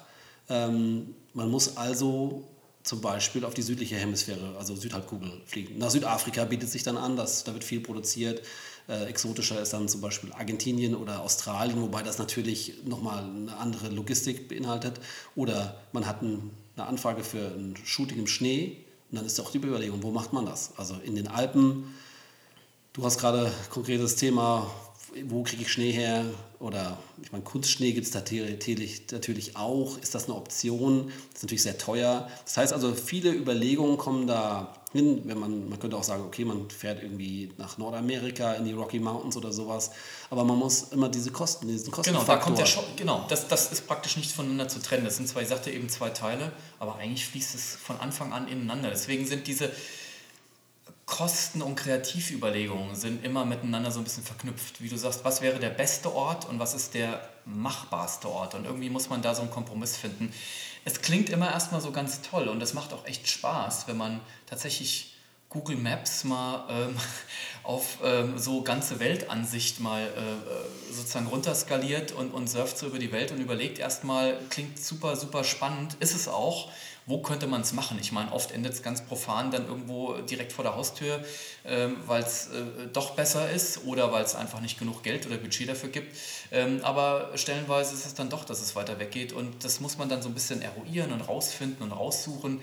[0.49, 2.43] Ähm, man muss also
[2.83, 5.77] zum Beispiel auf die südliche Hemisphäre, also Südhalbkugel fliegen.
[5.77, 8.41] Nach Südafrika bietet sich dann an, dass, da wird viel produziert.
[8.89, 13.91] Äh, exotischer ist dann zum Beispiel Argentinien oder Australien, wobei das natürlich nochmal eine andere
[13.91, 14.99] Logistik beinhaltet.
[15.35, 18.79] Oder man hat ein, eine Anfrage für ein Shooting im Schnee
[19.11, 20.73] und dann ist auch die Überlegung, wo macht man das?
[20.79, 21.85] Also in den Alpen,
[22.97, 24.71] Du hast gerade konkretes Thema,
[25.29, 26.25] wo kriege ich Schnee her?
[26.59, 29.99] Oder ich meine, Kunstschnee gibt es natürlich, natürlich auch.
[29.99, 31.09] Ist das eine Option?
[31.33, 32.29] Das ist natürlich sehr teuer.
[32.45, 36.45] Das heißt also, viele Überlegungen kommen da hin, wenn man, man könnte auch sagen, okay,
[36.45, 39.91] man fährt irgendwie nach Nordamerika in die Rocky Mountains oder sowas.
[40.31, 42.37] Aber man muss immer diese Kosten, diesen Genau, Kostenfaktor.
[42.37, 45.05] da kommt der Schock, genau, das, das ist praktisch nicht voneinander zu trennen.
[45.05, 48.49] Das sind zwar, ich sagte eben zwei Teile, aber eigentlich fließt es von Anfang an
[48.49, 48.89] ineinander.
[48.91, 49.71] Deswegen sind diese
[51.07, 54.83] Kosten- und Kreativüberlegungen sind immer miteinander so ein bisschen verknüpft.
[54.83, 58.55] Wie du sagst, was wäre der beste Ort und was ist der machbarste Ort?
[58.55, 60.33] Und irgendwie muss man da so einen Kompromiss finden.
[60.85, 64.21] Es klingt immer erstmal so ganz toll und es macht auch echt Spaß, wenn man
[64.47, 65.17] tatsächlich
[65.49, 66.97] Google Maps mal ähm,
[67.63, 73.13] auf ähm, so ganze Weltansicht mal äh, sozusagen runterskaliert und, und surft so über die
[73.13, 76.69] Welt und überlegt erstmal, klingt super, super spannend, ist es auch.
[77.09, 77.99] Wo könnte man es machen?
[78.01, 81.25] Ich meine, oft endet es ganz profan dann irgendwo direkt vor der Haustür,
[81.65, 85.37] ähm, weil es äh, doch besser ist oder weil es einfach nicht genug Geld oder
[85.37, 86.17] Budget dafür gibt.
[86.51, 90.09] Ähm, aber stellenweise ist es dann doch, dass es weiter weggeht und das muss man
[90.09, 92.61] dann so ein bisschen eruieren und rausfinden und raussuchen.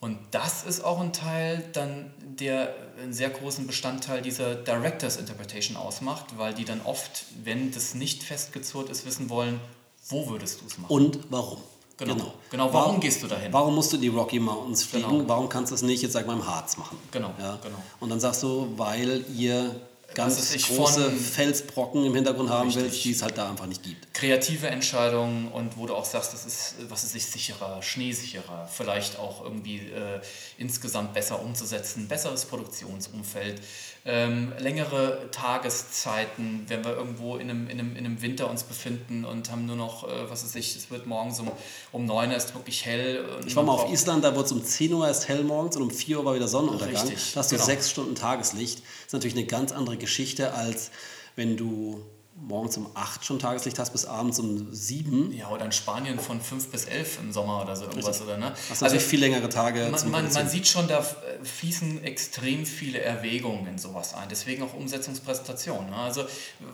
[0.00, 5.76] Und das ist auch ein Teil, dann, der einen sehr großen Bestandteil dieser Directors Interpretation
[5.76, 9.60] ausmacht, weil die dann oft, wenn das nicht festgezurrt ist, wissen wollen,
[10.08, 10.92] wo würdest du es machen?
[10.92, 11.62] Und warum?
[11.98, 12.34] Genau.
[12.50, 13.52] Genau, warum gehst du dahin?
[13.52, 15.08] Warum musst du die Rocky Mountains fliegen?
[15.08, 15.28] Genau.
[15.28, 16.98] Warum kannst du es nicht jetzt sag mal im Harz machen?
[17.10, 17.58] Genau, Ja?
[17.62, 17.76] genau.
[18.00, 19.74] Und dann sagst du, weil ihr
[20.14, 22.84] ganz große Felsbrocken im Hintergrund haben richtig.
[22.84, 24.12] willst, die es halt da einfach nicht gibt.
[24.12, 29.18] Kreative Entscheidungen und wo du auch sagst, das ist, was ist sich sicherer, schneesicherer, vielleicht
[29.18, 30.20] auch irgendwie äh,
[30.58, 33.62] insgesamt besser umzusetzen, besseres Produktionsumfeld,
[34.04, 39.24] ähm, längere Tageszeiten, wenn wir irgendwo in einem, in, einem, in einem Winter uns befinden
[39.24, 41.50] und haben nur noch, äh, was weiß ich, es wird morgens um,
[41.92, 43.24] um 9 Uhr ist wirklich hell.
[43.46, 45.82] Ich war mal auf Island, da wird es um 10 Uhr erst hell morgens und
[45.82, 47.06] um 4 Uhr war wieder Sonnenuntergang.
[47.06, 47.66] Richtig, da hast du genau.
[47.66, 48.78] sechs Stunden Tageslicht.
[48.78, 50.90] Das ist natürlich eine ganz andere Geschichte, als
[51.36, 52.04] wenn du
[52.42, 55.32] morgens um 8 schon Tageslicht hast bis abends um 7.
[55.32, 58.20] Ja, oder in Spanien von 5 bis 11 im Sommer oder so irgendwas.
[58.20, 58.52] Oder, ne?
[58.68, 59.88] Hast also viel längere Tage.
[59.90, 61.04] Man, man, man, sieht schon, da
[61.42, 64.28] fließen extrem viele Erwägungen in sowas ein.
[64.28, 65.90] Deswegen auch Umsetzungspräsentation.
[65.90, 65.96] Ne?
[65.96, 66.24] Also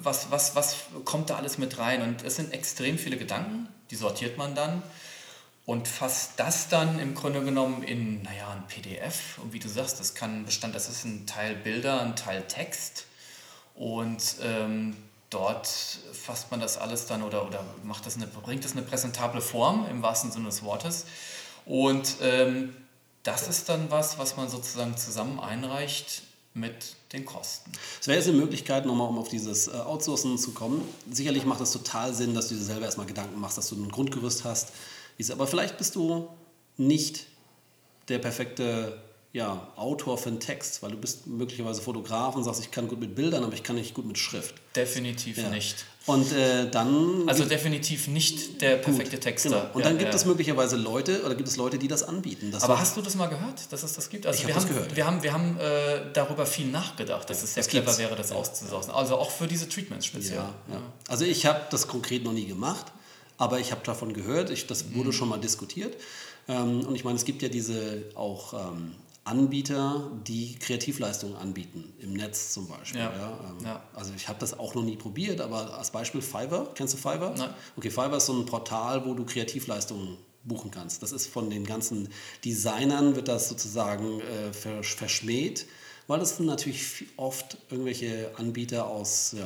[0.02, 2.02] was, was, was kommt da alles mit rein?
[2.02, 4.83] Und es sind extrem viele Gedanken, die sortiert man dann
[5.66, 9.38] und fasst das dann im Grunde genommen in, naja, ein PDF.
[9.42, 13.04] Und wie du sagst, das kann Bestand, das ist ein Teil Bilder, ein Teil Text.
[13.74, 14.96] Und ähm,
[15.30, 15.68] dort
[16.12, 19.86] fasst man das alles dann oder, oder macht das eine, bringt das eine präsentable Form
[19.90, 21.06] im wahrsten Sinne des Wortes.
[21.66, 22.74] Und ähm,
[23.22, 26.22] das ist dann was, was man sozusagen zusammen einreicht
[26.54, 27.70] mit den Kosten.
[28.00, 30.82] Es wäre jetzt eine Möglichkeit, nochmal um auf dieses äh, Outsourcen zu kommen.
[31.10, 33.90] Sicherlich macht es total Sinn, dass du dir selber erstmal Gedanken machst, dass du ein
[33.90, 34.72] Grundgerüst hast.
[35.30, 36.28] Aber vielleicht bist du
[36.76, 37.26] nicht
[38.08, 39.02] der perfekte
[39.38, 42.98] ja, Autor für einen Text, weil du bist möglicherweise Fotograf und sagst, ich kann gut
[42.98, 44.57] mit Bildern, aber ich kann nicht gut mit Schrift.
[44.74, 45.48] Definitiv ja.
[45.48, 45.85] nicht.
[46.07, 47.29] Und äh, dann...
[47.29, 49.51] Also definitiv nicht der perfekte gut, Texter.
[49.51, 49.74] Genau.
[49.74, 50.16] Und ja, dann gibt ja.
[50.16, 52.51] es möglicherweise Leute, oder gibt es Leute, die das anbieten.
[52.51, 54.27] Das aber hast du das mal gehört, dass es das gibt?
[54.27, 54.96] Also ich wir hab haben, gehört.
[54.96, 57.98] Wir haben, wir haben äh, darüber viel nachgedacht, dass es sehr das clever gibt's.
[57.98, 58.92] wäre, das auszusausen.
[58.92, 60.42] Also auch für diese Treatments speziell.
[61.07, 62.87] Also ich habe das konkret noch nie gemacht,
[63.37, 65.12] aber ich habe davon gehört, ich, das wurde mhm.
[65.12, 65.94] schon mal diskutiert.
[66.48, 68.55] Ähm, und ich meine, es gibt ja diese auch...
[68.55, 68.96] Ähm,
[69.28, 73.00] Anbieter, die Kreativleistungen anbieten, im Netz zum Beispiel.
[73.00, 73.12] Ja.
[73.14, 73.82] Ja, ähm, ja.
[73.94, 77.34] Also ich habe das auch noch nie probiert, aber als Beispiel Fiverr, kennst du Fiverr?
[77.36, 77.50] Nein.
[77.76, 81.02] Okay, Fiverr ist so ein Portal, wo du Kreativleistungen buchen kannst.
[81.02, 82.08] Das ist von den ganzen
[82.42, 85.66] Designern, wird das sozusagen äh, verschmäht,
[86.06, 89.36] weil das sind natürlich oft irgendwelche Anbieter aus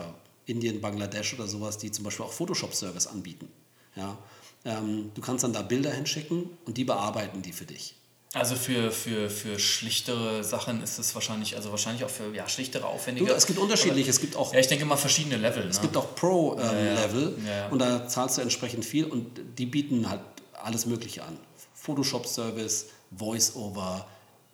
[0.46, 3.48] Indien, Bangladesch oder sowas, die zum Beispiel auch Photoshop-Service anbieten.
[3.96, 4.16] Ja?
[4.64, 7.96] Ähm, du kannst dann da Bilder hinschicken und die bearbeiten die für dich.
[8.34, 12.86] Also für, für, für schlichtere Sachen ist es wahrscheinlich, also wahrscheinlich auch für ja, schlichtere,
[12.86, 13.26] aufwendige.
[13.26, 14.54] Du, es gibt unterschiedliche, es gibt auch.
[14.54, 15.68] Ja, ich denke mal verschiedene Level.
[15.68, 15.82] Es ne?
[15.82, 17.68] gibt auch Pro-Level ähm, ja, ja.
[17.68, 20.20] und da zahlst du entsprechend viel und die bieten halt
[20.54, 21.36] alles Mögliche an.
[21.74, 24.06] Photoshop-Service, Voice-Over,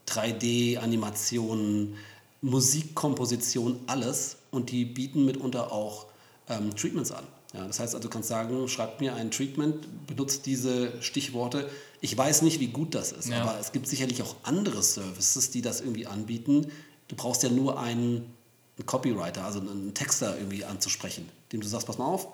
[0.08, 1.96] 3D-Animationen,
[2.40, 6.06] Musikkomposition, alles und die bieten mitunter auch
[6.48, 7.24] ähm, Treatments an.
[7.54, 11.68] Ja, das heißt also, du kannst sagen, schreib mir ein Treatment, benutzt diese Stichworte.
[12.00, 13.42] Ich weiß nicht, wie gut das ist, ja.
[13.42, 16.70] aber es gibt sicherlich auch andere Services, die das irgendwie anbieten.
[17.08, 18.34] Du brauchst ja nur einen,
[18.76, 22.28] einen Copywriter, also einen Texter irgendwie anzusprechen, dem du sagst, pass mal auf,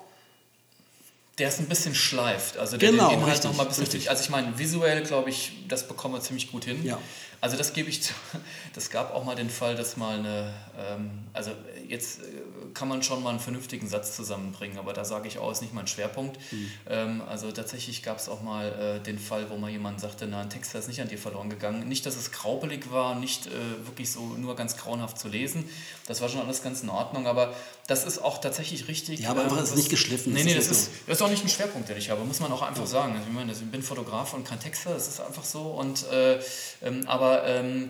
[1.37, 4.09] der ist ein bisschen schleift, also der genau, den Inhalt noch mal ein bisschen richtig.
[4.09, 6.83] Also ich meine, visuell glaube ich, das bekommen wir ziemlich gut hin.
[6.85, 6.97] Ja.
[7.41, 8.13] Also das gebe ich zu.
[8.73, 11.51] Das gab auch mal den Fall, dass mal eine, ähm, also
[11.87, 12.23] jetzt äh,
[12.73, 15.73] kann man schon mal einen vernünftigen Satz zusammenbringen, aber da sage ich auch, ist nicht
[15.73, 16.37] mein Schwerpunkt.
[16.51, 16.71] Mhm.
[16.89, 20.41] Ähm, also tatsächlich gab es auch mal äh, den Fall, wo mal jemand sagte, na,
[20.41, 21.87] ein Text ist nicht an dir verloren gegangen.
[21.87, 23.51] Nicht, dass es graupelig war, nicht äh,
[23.85, 25.69] wirklich so nur ganz grauenhaft zu lesen.
[26.07, 27.55] Das war schon alles ganz in Ordnung, aber
[27.87, 29.19] das ist auch tatsächlich richtig.
[29.19, 30.33] Ja, aber einfach ähm, ist nicht geschliffen.
[30.33, 32.51] Nee, nee, das ist, das ist auch nicht ein Schwerpunkt, den ich habe, muss man
[32.51, 32.87] auch einfach ja.
[32.87, 33.13] sagen.
[33.13, 35.61] Also ich meine, ich bin Fotograf und kein Texter, das ist einfach so.
[35.61, 36.39] Und, äh,
[36.81, 37.89] ähm, aber ähm,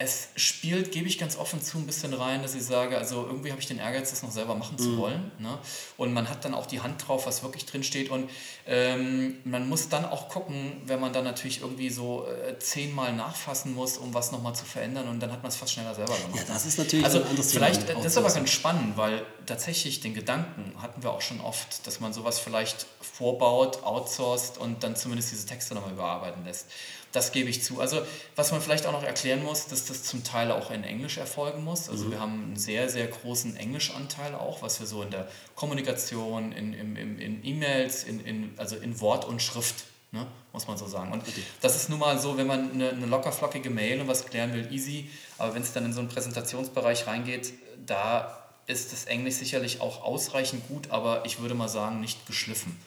[0.00, 3.50] es spielt, gebe ich ganz offen zu, ein bisschen rein, dass ich sage, also irgendwie
[3.50, 4.82] habe ich den Ehrgeiz, das noch selber machen mhm.
[4.82, 5.32] zu wollen.
[5.40, 5.58] Ne?
[5.96, 8.08] Und man hat dann auch die Hand drauf, was wirklich drin steht.
[8.08, 8.30] Und
[8.68, 13.74] ähm, man muss dann auch gucken, wenn man dann natürlich irgendwie so äh, zehnmal nachfassen
[13.74, 15.08] muss, um was nochmal zu verändern.
[15.08, 16.46] Und dann hat man es fast schneller selber gemacht.
[16.46, 18.00] Ja, das ist natürlich also ein anderes vielleicht, Thema.
[18.00, 21.98] Das ist aber ganz spannend, weil tatsächlich den Gedanken hatten wir auch schon oft, dass
[21.98, 26.66] man sowas vielleicht vorbaut, outsourced und dann zumindest diese Texte nochmal überarbeiten lässt.
[27.12, 27.80] Das gebe ich zu.
[27.80, 28.02] Also
[28.36, 31.64] was man vielleicht auch noch erklären muss, dass das zum Teil auch in Englisch erfolgen
[31.64, 31.88] muss.
[31.88, 32.10] Also mhm.
[32.10, 36.74] wir haben einen sehr, sehr großen Englischanteil auch, was wir so in der Kommunikation, in,
[36.74, 41.12] in, in E-Mails, in, in, also in Wort und Schrift, ne, muss man so sagen.
[41.12, 41.42] Und okay.
[41.60, 44.70] das ist nun mal so, wenn man eine, eine lockerflockige Mail und was klären will,
[44.70, 45.10] easy.
[45.38, 47.52] Aber wenn es dann in so einen Präsentationsbereich reingeht,
[47.86, 52.78] da ist das Englisch sicherlich auch ausreichend gut, aber ich würde mal sagen, nicht geschliffen.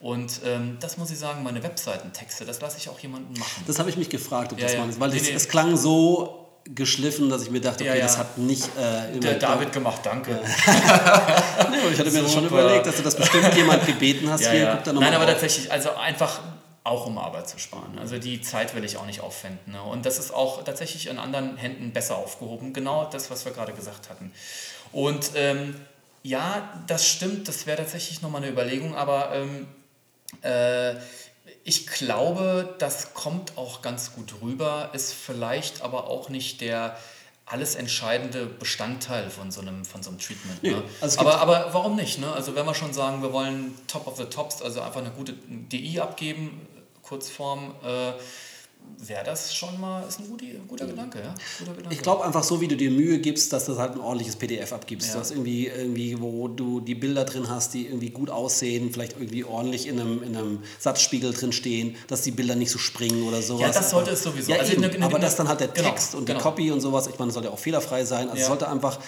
[0.00, 3.64] Und ähm, das muss ich sagen, meine Webseitentexte, das lasse ich auch jemanden machen.
[3.66, 4.80] Das habe ich mich gefragt, ob ja, das ja.
[4.80, 5.32] man weil nee, nee.
[5.32, 8.02] es klang so geschliffen, dass ich mir dachte, okay, ja, ja.
[8.02, 10.32] das hat nicht äh, Der David gemacht, danke.
[10.32, 14.40] nee, ich hatte mir das schon überlegt, dass du das bestimmt jemand gebeten hast.
[14.50, 14.92] Hier, ja.
[14.92, 15.30] Nein, aber auf.
[15.30, 16.40] tatsächlich, also einfach
[16.84, 17.98] auch um Arbeit zu sparen.
[17.98, 19.72] Also die Zeit will ich auch nicht aufwenden.
[19.72, 19.82] Ne?
[19.82, 22.72] Und das ist auch tatsächlich in anderen Händen besser aufgehoben.
[22.72, 24.32] Genau das, was wir gerade gesagt hatten.
[24.92, 25.74] Und ähm,
[26.22, 29.68] ja, das stimmt, das wäre tatsächlich nochmal eine Überlegung, aber ähm,
[30.42, 30.94] äh,
[31.64, 36.96] ich glaube, das kommt auch ganz gut rüber, ist vielleicht aber auch nicht der
[37.44, 40.62] alles entscheidende Bestandteil von so einem, von so einem Treatment.
[40.62, 40.82] Ne?
[41.00, 42.18] also aber, aber warum nicht?
[42.18, 42.30] Ne?
[42.32, 45.32] Also wenn wir schon sagen, wir wollen Top of the Tops, also einfach eine gute
[45.32, 46.66] DI abgeben,
[47.02, 48.12] Kurzform, äh,
[48.98, 51.34] wäre das schon mal ist ein guter, guter Gedanke, ja?
[51.58, 51.94] Guter Gedanke.
[51.94, 54.72] Ich glaube einfach so, wie du dir Mühe gibst, dass du halt ein ordentliches PDF
[54.72, 55.14] abgibst.
[55.14, 55.20] Ja.
[55.20, 59.44] Du irgendwie, irgendwie, wo du die Bilder drin hast, die irgendwie gut aussehen, vielleicht irgendwie
[59.44, 63.42] ordentlich in einem, in einem Satzspiegel drin stehen, dass die Bilder nicht so springen oder
[63.42, 63.60] sowas.
[63.60, 64.50] Ja, das sollte es sowieso.
[64.50, 66.44] Ja, also eine, eine, aber dass dann halt der genau, Text genau, und die genau.
[66.44, 68.28] Copy und sowas, ich meine, das sollte auch fehlerfrei sein.
[68.28, 68.42] Also ja.
[68.42, 68.98] es sollte einfach,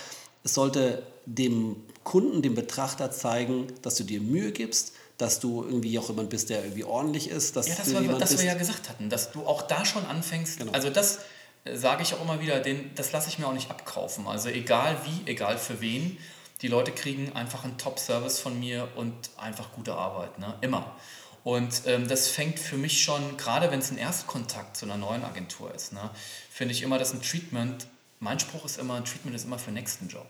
[0.44, 5.98] es sollte dem Kunden, dem Betrachter zeigen, dass du dir Mühe gibst, dass du irgendwie
[5.98, 7.56] auch jemand bist, der irgendwie ordentlich ist.
[7.56, 10.59] Dass ja, das, war, das wir ja gesagt hatten, dass du auch da schon anfängst.
[10.59, 10.72] Genau.
[10.72, 11.20] Also das
[11.64, 14.26] äh, sage ich auch immer wieder, den, das lasse ich mir auch nicht abkaufen.
[14.26, 16.16] Also egal wie, egal für wen,
[16.62, 20.54] die Leute kriegen einfach einen Top-Service von mir und einfach gute Arbeit, ne?
[20.61, 20.94] immer.
[21.42, 25.24] Und ähm, das fängt für mich schon, gerade wenn es ein Erstkontakt zu einer neuen
[25.24, 26.11] Agentur ist, ne,
[26.50, 27.87] finde ich immer, dass ein Treatment,
[28.18, 30.28] mein Spruch ist immer, ein Treatment ist immer für den nächsten Job.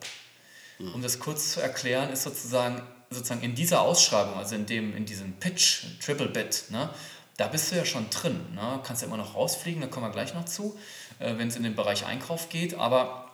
[0.78, 0.94] Mhm.
[0.94, 5.04] Um das kurz zu erklären, ist sozusagen, sozusagen in dieser Ausschreibung, also in, dem, in
[5.04, 6.90] diesem Pitch, Triple Bit, ne,
[7.36, 8.38] da bist du ja schon drin.
[8.54, 8.80] Ne?
[8.84, 10.78] Kannst ja immer noch rausfliegen, da kommen wir gleich noch zu,
[11.18, 12.74] äh, wenn es in den Bereich Einkauf geht.
[12.74, 13.30] Aber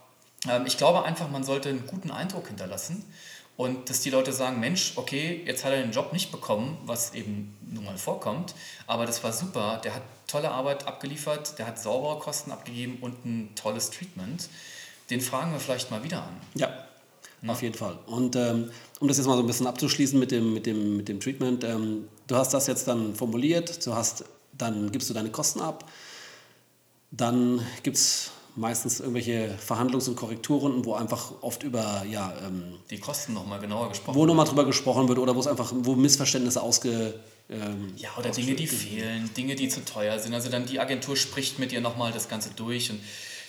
[0.48, 3.04] ähm, ich glaube einfach, man sollte einen guten Eindruck hinterlassen
[3.56, 7.14] und dass die Leute sagen, Mensch, okay, jetzt hat er den Job nicht bekommen, was
[7.14, 8.54] eben nun mal vorkommt,
[8.86, 13.24] aber das war super, der hat tolle Arbeit abgeliefert, der hat saubere Kosten abgegeben und
[13.24, 14.48] ein tolles Treatment.
[15.08, 16.40] Den fragen wir vielleicht mal wieder an.
[16.54, 16.85] Ja,
[17.42, 17.52] ja.
[17.52, 17.98] Auf jeden Fall.
[18.06, 18.70] Und ähm,
[19.00, 21.64] um das jetzt mal so ein bisschen abzuschließen mit dem, mit dem, mit dem Treatment,
[21.64, 24.24] ähm, du hast das jetzt dann formuliert, du hast,
[24.56, 25.90] dann gibst du deine Kosten ab,
[27.10, 32.98] dann gibt es meistens irgendwelche Verhandlungs- und Korrekturrunden, wo einfach oft über ja, ähm, die
[32.98, 36.62] Kosten nochmal genauer gesprochen Wo nochmal drüber gesprochen wird oder wo es einfach, wo Missverständnisse
[36.62, 37.14] ausge.
[37.50, 40.34] Ähm, ja, oder Dinge, die fehlen, Dinge, die zu teuer sind.
[40.34, 42.98] Also dann die Agentur spricht mit dir nochmal das Ganze durch und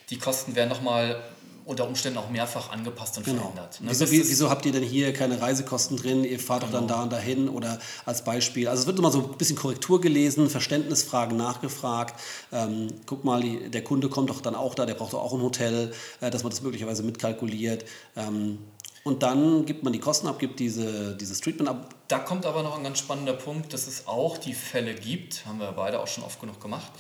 [0.10, 1.22] die Kosten werden nochmal
[1.68, 3.42] unter Umständen auch mehrfach angepasst und genau.
[3.42, 3.82] verändert.
[3.82, 3.90] Ne?
[3.92, 6.24] Wieso, wieso, habt ihr denn hier keine Reisekosten drin?
[6.24, 6.72] Ihr fahrt genau.
[6.72, 6.98] doch dann genau.
[6.98, 8.70] da und dahin oder als Beispiel.
[8.70, 12.20] Also es wird immer so ein bisschen Korrektur gelesen, Verständnisfragen nachgefragt.
[12.52, 15.34] Ähm, guck mal, die, der Kunde kommt doch dann auch da, der braucht doch auch
[15.34, 17.84] ein Hotel, äh, dass man das möglicherweise mitkalkuliert.
[18.16, 18.60] Ähm,
[19.04, 21.96] und dann gibt man die Kosten ab, gibt diese, dieses Treatment ab.
[22.08, 25.60] Da kommt aber noch ein ganz spannender Punkt, dass es auch die Fälle gibt, haben
[25.60, 26.92] wir beide auch schon oft genug gemacht,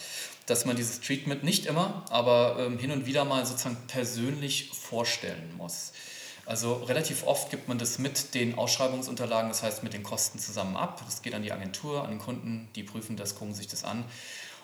[0.48, 5.54] dass man dieses Treatment nicht immer, aber ähm, hin und wieder mal sozusagen persönlich vorstellen
[5.58, 5.92] muss.
[6.46, 10.78] Also relativ oft gibt man das mit den Ausschreibungsunterlagen, das heißt mit den Kosten zusammen
[10.78, 11.04] ab.
[11.06, 14.06] Das geht an die Agentur, an den Kunden, die prüfen das, gucken sich das an.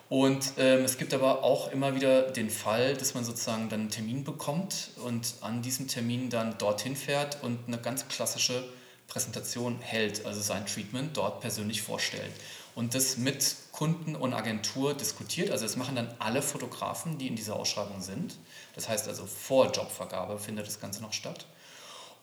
[0.07, 3.89] Und ähm, es gibt aber auch immer wieder den Fall, dass man sozusagen dann einen
[3.89, 8.63] Termin bekommt und an diesem Termin dann dorthin fährt und eine ganz klassische
[9.07, 12.31] Präsentation hält, also sein Treatment dort persönlich vorstellt
[12.75, 15.51] und das mit Kunden und Agentur diskutiert.
[15.51, 18.37] Also das machen dann alle Fotografen, die in dieser Ausschreibung sind.
[18.75, 21.45] Das heißt also vor Jobvergabe findet das Ganze noch statt.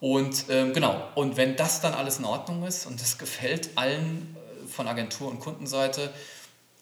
[0.01, 4.35] Und ähm, genau, und wenn das dann alles in Ordnung ist und das gefällt allen
[4.65, 6.11] äh, von Agentur- und Kundenseite,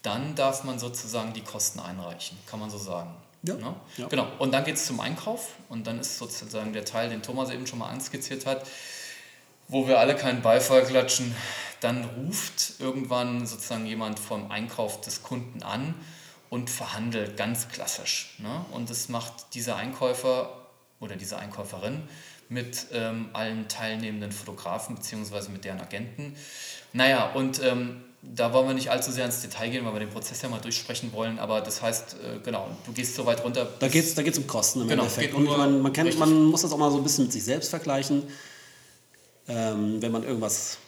[0.02, 3.10] dann darf man sozusagen die Kosten einreichen, kann man so sagen.
[3.42, 3.54] Ja.
[3.54, 3.74] Ne?
[3.96, 4.06] ja.
[4.06, 7.50] Genau, und dann geht es zum Einkauf und dann ist sozusagen der Teil, den Thomas
[7.50, 8.64] eben schon mal anskizziert hat,
[9.68, 11.34] wo wir alle keinen Beifall klatschen,
[11.80, 15.94] dann ruft irgendwann sozusagen jemand vom Einkauf des Kunden an
[16.50, 18.34] und verhandelt ganz klassisch.
[18.38, 18.64] Ne?
[18.72, 20.66] Und das macht dieser Einkäufer
[21.00, 22.02] oder diese Einkäuferin
[22.48, 25.50] mit ähm, allen teilnehmenden Fotografen bzw.
[25.50, 26.34] mit deren Agenten.
[26.92, 30.08] Naja, und ähm, da wollen wir nicht allzu sehr ins Detail gehen, weil wir den
[30.08, 33.68] Prozess ja mal durchsprechen wollen, aber das heißt, äh, genau, du gehst so weit runter.
[33.78, 35.34] Da geht es da geht's um Kosten im genau, Endeffekt.
[35.34, 37.68] Und man, man, kennt, man muss das auch mal so ein bisschen mit sich selbst
[37.68, 38.24] vergleichen.
[39.48, 40.78] Ähm, wenn man irgendwas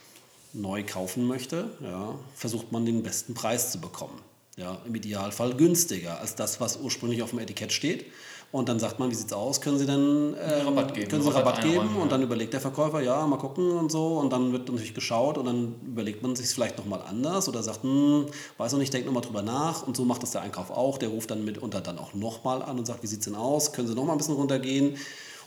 [0.53, 4.21] neu kaufen möchte, ja, versucht man den besten Preis zu bekommen.
[4.57, 8.07] Ja, Im Idealfall günstiger als das, was ursprünglich auf dem Etikett steht.
[8.53, 9.61] Und dann sagt man, wie sieht es aus?
[9.61, 11.09] Können Sie denn ähm, Rabatt geben?
[11.09, 11.97] Können Sie Rabatt, Rabatt geben?
[11.97, 14.19] Und dann überlegt der Verkäufer, ja, mal gucken und so.
[14.19, 17.63] Und dann wird natürlich geschaut und dann überlegt man sich es vielleicht nochmal anders oder
[17.63, 18.27] sagt, hm,
[18.59, 19.87] weiß noch nicht, denkt nochmal drüber nach.
[19.87, 20.99] Und so macht das der Einkauf auch.
[20.99, 23.73] Der ruft dann mitunter dann auch nochmal an und sagt, wie sieht es denn aus?
[23.73, 24.97] Können Sie nochmal ein bisschen runtergehen?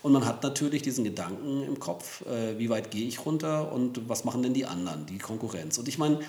[0.04, 4.10] Und man hat natürlich diesen Gedanken im Kopf, äh, wie weit gehe ich runter und
[4.10, 5.78] was machen denn die anderen, die Konkurrenz.
[5.78, 6.20] Und ich meine,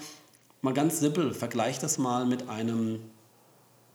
[0.63, 3.01] mal ganz simpel, vergleich das mal mit einem,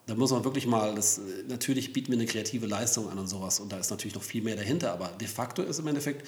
[0.06, 3.62] da muss man wirklich mal, das, natürlich bieten wir eine kreative Leistung an und sowas
[3.62, 6.28] und da ist natürlich noch viel mehr dahinter, aber de facto ist im Endeffekt,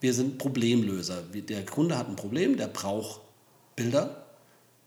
[0.00, 1.22] wir sind Problemlöser.
[1.22, 3.22] Der Kunde hat ein Problem, der braucht
[3.76, 4.26] Bilder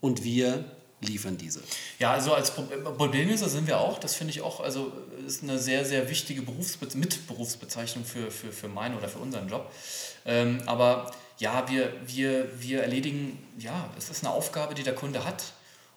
[0.02, 1.62] und wir liefern diese.
[2.00, 4.00] Ja, also als Problemlöser sind wir auch.
[4.00, 4.92] Das finde ich auch, also
[5.26, 9.72] ist eine sehr, sehr wichtige Berufsbe Mitberufsbezeichnung für, für, für meinen oder für unseren Job.
[10.26, 15.24] Ähm, aber ja, wir, wir, wir erledigen, ja, es ist eine Aufgabe, die der Kunde
[15.24, 15.44] hat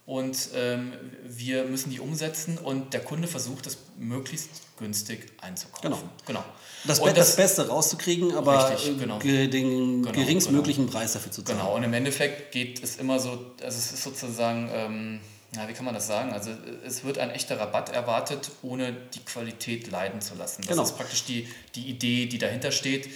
[0.04, 0.92] und ähm,
[1.24, 5.90] wir müssen die umsetzen und der Kunde versucht, es möglichst günstig einzukaufen.
[5.90, 6.00] Genau.
[6.26, 6.44] genau.
[6.84, 9.18] Das, das, das, Beste rauszukriegen, aber richtig, genau.
[9.18, 10.98] den genau, geringstmöglichen genau.
[10.98, 11.58] Preis dafür zu zahlen.
[11.58, 13.30] Genau, und im Endeffekt geht es immer so,
[13.62, 15.20] also es ist sozusagen, ähm,
[15.54, 16.32] ja, wie kann man das sagen?
[16.32, 16.50] Also
[16.84, 20.62] es wird ein echter Rabatt erwartet, ohne die Qualität leiden zu lassen.
[20.62, 20.82] Das genau.
[20.82, 23.10] ist praktisch die, die Idee, die dahinter steht.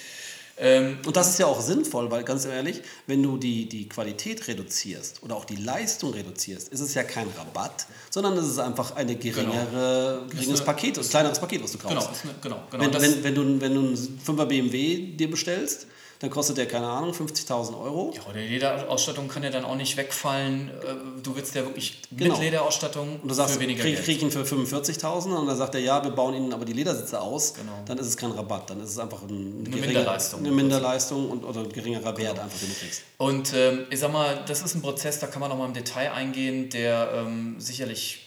[0.57, 4.47] Ähm, und das ist ja auch sinnvoll, weil ganz ehrlich, wenn du die, die Qualität
[4.47, 8.95] reduzierst oder auch die Leistung reduzierst, ist es ja kein Rabatt, sondern es ist einfach
[8.95, 10.31] ein geringere, genau.
[10.31, 12.23] geringes eine, Paket, ein kleineres Paket, was du kaufst.
[12.23, 13.01] Genau, eine, genau, genau.
[13.01, 15.89] Wenn, wenn, wenn, du, wenn du einen 5er BMW dir bestellst,
[16.25, 18.11] dann kostet der, keine Ahnung, 50.000 Euro.
[18.17, 20.71] Ja, oder Lederausstattung kann ja dann auch nicht wegfallen.
[20.71, 22.33] Äh, du willst ja wirklich genau.
[22.33, 24.07] mit Lederausstattung und du sagst, für weniger krieg, Geld.
[24.07, 27.21] krieg ihn für 45.000 und dann sagt er, ja, wir bauen Ihnen aber die Ledersitze
[27.21, 27.53] aus.
[27.53, 27.73] Genau.
[27.85, 30.41] Dann ist es kein Rabatt, dann ist es einfach ein eine Minderleistung.
[30.41, 32.45] Eine Minderleistung und, oder ein geringerer Wert genau.
[32.45, 33.03] einfach, den du kriegst.
[33.19, 35.75] Und ähm, ich sag mal, das ist ein Prozess, da kann man noch mal im
[35.75, 38.24] Detail eingehen, der ähm, sicherlich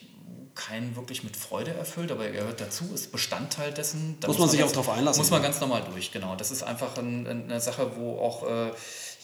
[0.57, 4.17] keinen wirklich mit Freude erfüllt, aber er gehört dazu, ist Bestandteil dessen.
[4.19, 5.21] Da muss, man sich ganz, auch darauf einlassen.
[5.21, 6.35] Muss man ganz normal durch, genau.
[6.35, 8.71] Das ist einfach ein, eine Sache, wo auch, äh,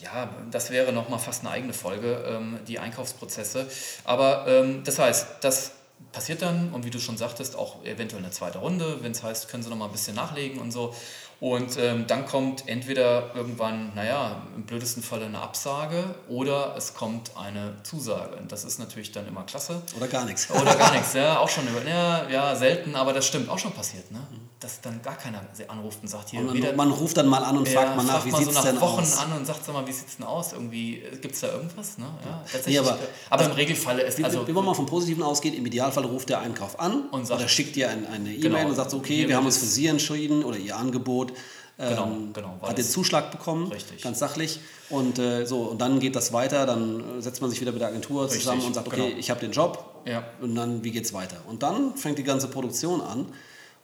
[0.01, 3.67] ja, das wäre nochmal fast eine eigene Folge, ähm, die Einkaufsprozesse.
[4.03, 5.71] Aber ähm, das heißt, das
[6.11, 9.49] passiert dann und wie du schon sagtest, auch eventuell eine zweite Runde, wenn es heißt,
[9.49, 10.93] können sie nochmal ein bisschen nachlegen und so.
[11.39, 17.35] Und ähm, dann kommt entweder irgendwann, naja, im blödesten Falle eine Absage oder es kommt
[17.37, 18.37] eine Zusage.
[18.37, 19.81] Und das ist natürlich dann immer klasse.
[19.97, 20.49] Oder gar nichts.
[20.49, 21.63] Oder gar nichts, ja, auch schon.
[21.85, 24.19] Ja, ja, selten, aber das stimmt, auch schon passiert, ne?
[24.63, 27.57] Dass dann gar keiner anruft und sagt, hier und wieder, Man ruft dann mal an
[27.57, 29.17] und ja, fragt mal nach, wie sieht es so denn Wochen aus?
[29.17, 30.53] an und sagt, sag mal, wie sieht es denn aus?
[30.53, 31.97] Irgendwie, äh, gibt es da irgendwas?
[31.97, 32.05] Ne?
[32.23, 32.73] Ja, tatsächlich.
[32.73, 32.97] Nee, aber,
[33.29, 34.47] aber also, im Regelfall ist also...
[34.47, 37.49] Wenn man mal vom Positiven ausgeht, im Idealfall ruft der Einkauf an und sagt, oder
[37.49, 39.87] schickt dir ein, eine E-Mail genau, und sagt so, okay, wir haben uns für Sie
[39.87, 41.33] entschieden oder Ihr Angebot
[41.75, 44.03] Genau, ähm, genau, hat den Zuschlag bekommen, richtig.
[44.03, 44.59] ganz sachlich.
[44.89, 47.87] Und äh, so, und dann geht das weiter, dann setzt man sich wieder mit der
[47.87, 49.19] Agentur richtig, zusammen und sagt, okay, genau.
[49.19, 50.23] ich habe den Job ja.
[50.39, 51.37] und dann, wie geht es weiter?
[51.47, 53.25] Und dann fängt die ganze Produktion an.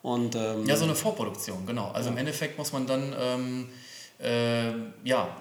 [0.01, 1.91] Und, ähm, ja, so eine Vorproduktion, genau.
[1.91, 2.13] Also ja.
[2.13, 3.69] im Endeffekt muss man dann ähm,
[4.19, 4.71] äh,
[5.03, 5.35] ja,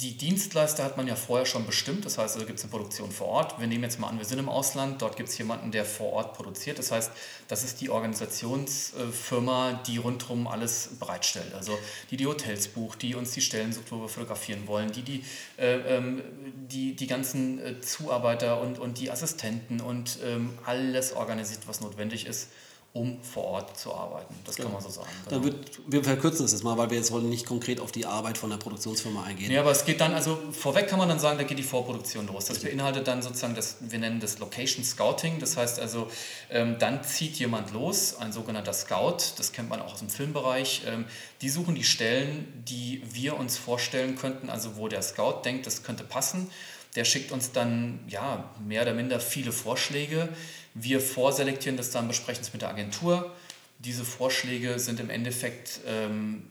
[0.00, 3.12] die Dienstleister hat man ja vorher schon bestimmt, das heißt, da gibt es eine Produktion
[3.12, 3.60] vor Ort.
[3.60, 6.14] Wir nehmen jetzt mal an, wir sind im Ausland, dort gibt es jemanden, der vor
[6.14, 6.78] Ort produziert.
[6.78, 7.12] Das heißt,
[7.48, 11.52] das ist die Organisationsfirma, die rundherum alles bereitstellt.
[11.54, 11.78] Also
[12.10, 15.22] die die Hotels bucht, die uns die Stellen sucht, wo wir fotografieren wollen, die die,
[15.58, 16.22] äh, ähm,
[16.54, 22.26] die, die ganzen äh, Zuarbeiter und, und die Assistenten und ähm, alles organisiert, was notwendig
[22.26, 22.48] ist
[22.92, 24.34] um vor Ort zu arbeiten.
[24.44, 24.68] Das genau.
[24.68, 25.08] kann man so sagen.
[25.28, 25.36] Genau.
[25.36, 28.04] Dann wird, wir verkürzen das jetzt mal, weil wir jetzt wollen nicht konkret auf die
[28.04, 29.52] Arbeit von der Produktionsfirma eingehen.
[29.52, 32.26] Ja, aber es geht dann, also vorweg kann man dann sagen, da geht die Vorproduktion
[32.26, 32.46] los.
[32.46, 35.38] Das beinhaltet dann sozusagen, das, wir nennen das Location Scouting.
[35.38, 36.10] Das heißt also,
[36.50, 40.82] ähm, dann zieht jemand los, ein sogenannter Scout, das kennt man auch aus dem Filmbereich.
[40.86, 41.04] Ähm,
[41.42, 45.84] die suchen die Stellen, die wir uns vorstellen könnten, also wo der Scout denkt, das
[45.84, 46.50] könnte passen.
[46.96, 50.28] Der schickt uns dann ja mehr oder minder viele Vorschläge
[50.74, 53.32] wir vorselektieren das dann, besprechen es mit der Agentur.
[53.78, 56.44] Diese Vorschläge sind im Endeffekt ähm,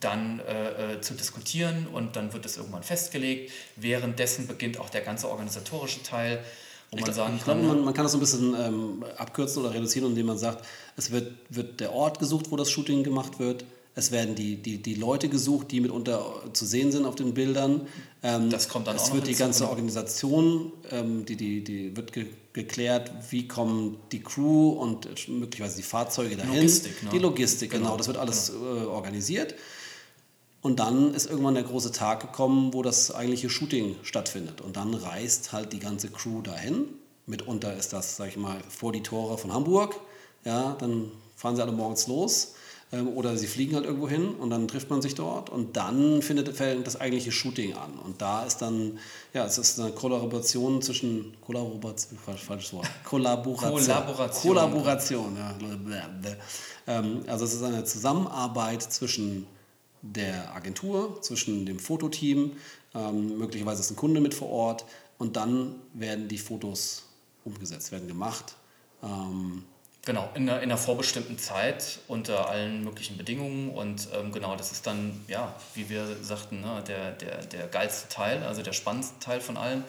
[0.00, 3.52] dann äh, äh, zu diskutieren und dann wird es irgendwann festgelegt.
[3.76, 6.44] Währenddessen beginnt auch der ganze organisatorische Teil,
[6.90, 7.60] wo man sagen ich kann.
[7.60, 10.64] Glaub, man, man, kann das so ein bisschen ähm, abkürzen oder reduzieren, indem man sagt,
[10.96, 13.64] es wird, wird der Ort gesucht, wo das Shooting gemacht wird.
[13.98, 17.88] Es werden die, die, die Leute gesucht, die mitunter zu sehen sind auf den Bildern.
[18.22, 19.70] Ähm, das kommt dann es auch Es wird die ganze genau.
[19.70, 25.82] Organisation, ähm, die, die, die wird ge geklärt, wie kommen die Crew und möglicherweise die
[25.82, 26.54] Fahrzeuge dahin.
[26.54, 27.10] Logistik, ne?
[27.10, 27.86] Die Logistik, genau.
[27.86, 27.96] genau.
[27.96, 28.84] Das wird alles genau.
[28.84, 29.56] äh, organisiert.
[30.60, 34.60] Und dann ist irgendwann der große Tag gekommen, wo das eigentliche Shooting stattfindet.
[34.60, 36.84] Und dann reist halt die ganze Crew dahin.
[37.26, 39.98] Mitunter ist das, sag ich mal, vor die Tore von Hamburg.
[40.44, 42.54] Ja, dann fahren sie alle morgens los
[42.90, 46.48] oder sie fliegen halt irgendwo hin und dann trifft man sich dort und dann findet
[46.58, 47.98] das eigentliche Shooting an.
[47.98, 48.98] Und da ist dann,
[49.34, 53.72] ja, es ist eine Kollaboration zwischen, Kollaboration, falsches Wort, Kollaboration.
[53.72, 54.54] Kollaboration.
[54.54, 55.54] Kollaboration, ja.
[56.86, 59.46] Ähm, also es ist eine Zusammenarbeit zwischen
[60.00, 62.52] der Agentur, zwischen dem Fototeam,
[62.94, 64.86] ähm, möglicherweise ist ein Kunde mit vor Ort
[65.18, 67.02] und dann werden die Fotos
[67.44, 68.56] umgesetzt, werden gemacht.
[70.08, 74.72] Genau, in einer, in einer vorbestimmten Zeit unter allen möglichen Bedingungen und ähm, genau, das
[74.72, 79.18] ist dann, ja, wie wir sagten, ne, der, der, der geilste Teil, also der spannendste
[79.20, 79.84] Teil von allem.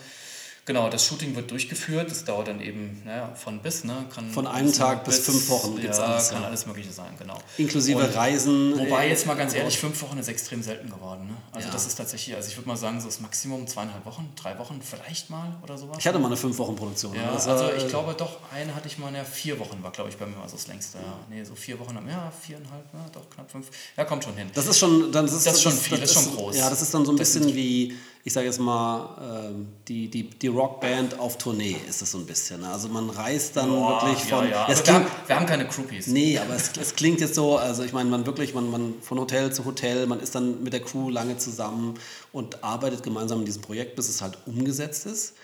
[0.69, 2.12] Genau, das Shooting wird durchgeführt.
[2.12, 3.86] Das dauert dann eben naja, von bis.
[3.86, 4.05] Ne?
[4.13, 6.29] Kann von einem Tag bis, bis, fünf Wochen gibt es ja, alles.
[6.29, 6.47] kann ja.
[6.47, 7.39] alles Mögliche sein, genau.
[7.58, 8.77] Inklusive Und, Reisen.
[8.77, 11.25] Wobei äh, jetzt mal ganz ehrlich, fünf Wochen ist extrem selten geworden.
[11.25, 11.33] Ne?
[11.54, 11.73] Also ja.
[11.73, 14.79] das ist tatsächlich, also ich würde mal sagen, so das Maximum zweieinhalb Wochen, drei Wochen
[14.83, 15.98] vielleicht mal oder sowas.
[15.98, 17.15] Ich hatte mal eine fünf Wochen Produktion.
[17.15, 20.12] Ja, also, also ich glaube doch, eine hatte ich mal, ja, vier Wochen war glaube
[20.12, 21.00] ich bei mir also das längste.
[21.00, 21.17] Ja.
[21.31, 23.71] Nee, so vier Wochen, ja, viereinhalb, ja, doch knapp fünf.
[23.98, 24.52] Ja, kommt schon hin.
[24.54, 26.58] Das ist schon, dann, das ist, das ist schon viel, das ist schon groß.
[26.58, 30.30] Ja, das ist dann so ein bisschen wie ich sage jetzt mal, ähm, die, die,
[30.30, 32.62] die Rockband auf Tournee ist es so ein bisschen.
[32.62, 32.70] Ne?
[32.70, 34.46] Also man reist dann Boah, wirklich von.
[34.46, 34.67] Ja, ja.
[34.70, 36.08] Es klingt, wir, haben, wir haben keine Groupies.
[36.08, 39.20] Nee, aber es, es klingt jetzt so, also ich meine, man wirklich, man, man von
[39.20, 41.96] Hotel zu Hotel, man ist dann mit der Crew lange zusammen
[42.34, 45.36] und arbeitet gemeinsam in diesem Projekt, bis es halt umgesetzt ist.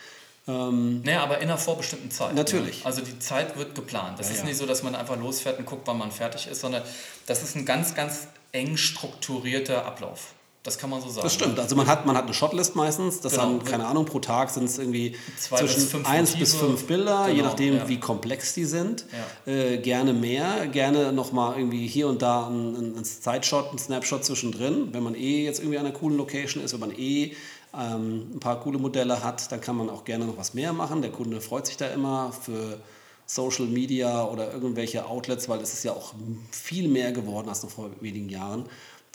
[0.47, 2.29] Ähm, naja, aber in einer vorbestimmten Zeit.
[2.29, 2.35] Ne?
[2.35, 2.79] Natürlich.
[2.81, 2.85] Ne?
[2.85, 4.19] Also die Zeit wird geplant.
[4.19, 6.61] Das ja, ist nicht so, dass man einfach losfährt und guckt, wann man fertig ist,
[6.61, 6.83] sondern
[7.25, 10.33] das ist ein ganz, ganz eng strukturierter Ablauf.
[10.65, 11.21] Das kann man so sagen.
[11.21, 11.59] Das stimmt.
[11.59, 13.21] Also man hat, man hat eine Shotlist meistens.
[13.21, 13.43] Das genau.
[13.43, 17.25] haben, keine Ahnung, pro Tag sind es irgendwie Zwei zwischen bis eins bis fünf Bilder,
[17.25, 17.87] genau, je nachdem, ja.
[17.87, 19.05] wie komplex die sind.
[19.45, 19.53] Ja.
[19.53, 24.91] Äh, gerne mehr, gerne nochmal irgendwie hier und da ein, ein Zeitshot, ein Snapshot zwischendrin.
[24.91, 27.35] Wenn man eh jetzt irgendwie an einer coolen Location ist, wenn man eh
[27.77, 31.03] ähm, ein paar coole Modelle hat, dann kann man auch gerne noch was mehr machen.
[31.03, 32.79] Der Kunde freut sich da immer für
[33.27, 36.13] Social Media oder irgendwelche Outlets, weil es ist ja auch
[36.51, 38.65] viel mehr geworden als noch vor wenigen Jahren.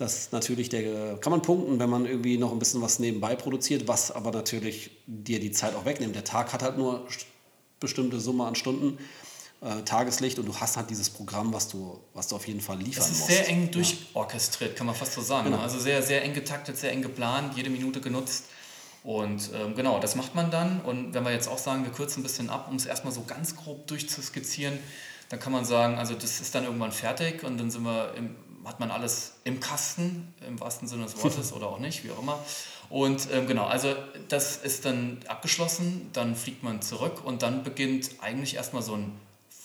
[0.00, 3.86] Das natürlich der, kann man punkten, wenn man irgendwie noch ein bisschen was nebenbei produziert,
[3.86, 6.14] was aber natürlich dir die Zeit auch wegnimmt.
[6.14, 7.06] Der Tag hat halt nur
[7.80, 8.98] bestimmte Summe an Stunden.
[9.60, 12.78] Äh, Tageslicht und du hast halt dieses Programm, was du, was du auf jeden Fall
[12.78, 13.10] liefern musst.
[13.10, 13.36] Es ist musst.
[13.36, 15.44] sehr eng durchorchestriert, kann man fast so sagen.
[15.44, 15.58] Genau.
[15.58, 15.62] Ne?
[15.62, 18.44] Also sehr, sehr eng getaktet, sehr eng geplant, jede Minute genutzt.
[19.04, 20.80] Und ähm, genau, das macht man dann.
[20.80, 23.24] Und wenn wir jetzt auch sagen, wir kürzen ein bisschen ab, um es erstmal so
[23.26, 24.78] ganz grob durchzuskizzieren,
[25.28, 28.36] dann kann man sagen, also das ist dann irgendwann fertig und dann sind wir im,
[28.64, 32.20] hat man alles im Kasten, im wahrsten Sinne des Wortes oder auch nicht, wie auch
[32.20, 32.38] immer.
[32.88, 33.94] Und ähm, genau, also
[34.28, 39.12] das ist dann abgeschlossen, dann fliegt man zurück und dann beginnt eigentlich erstmal so ein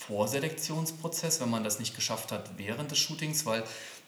[0.08, 3.64] Vorselektionsprozess, wenn man das nicht geschafft hat während des Shootings, weil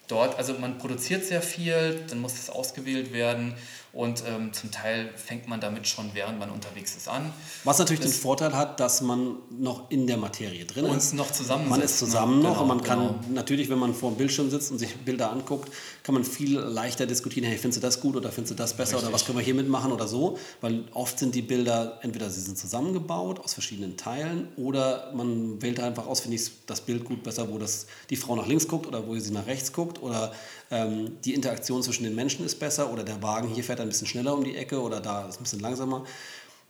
[0.06, 3.54] dort, also man produziert sehr viel, dann muss es ausgewählt werden
[3.92, 7.32] und ähm, zum Teil fängt man damit schon, während man unterwegs ist, an.
[7.64, 11.14] Was natürlich das den Vorteil hat, dass man noch in der Materie drin und ist.
[11.14, 12.44] noch zusammen Man ist zusammen ne?
[12.44, 13.20] noch genau, und man kann genau.
[13.32, 15.72] natürlich, wenn man vor dem Bildschirm sitzt und sich Bilder anguckt,
[16.02, 18.94] kann man viel leichter diskutieren, hey, findest du das gut oder findest du das besser
[18.96, 19.08] Richtig.
[19.08, 22.40] oder was können wir hier mitmachen oder so, weil oft sind die Bilder, entweder sie
[22.40, 27.22] sind zusammengebaut aus verschiedenen Teilen oder man wählt einfach aus, finde ich das Bild gut
[27.22, 30.32] besser, wo das, die Frau nach links guckt oder wo sie nach rechts guckt oder
[30.70, 34.06] ähm, die Interaktion zwischen den Menschen ist besser oder der Wagen hier fährt ein bisschen
[34.06, 36.04] schneller um die Ecke oder da ist ein bisschen langsamer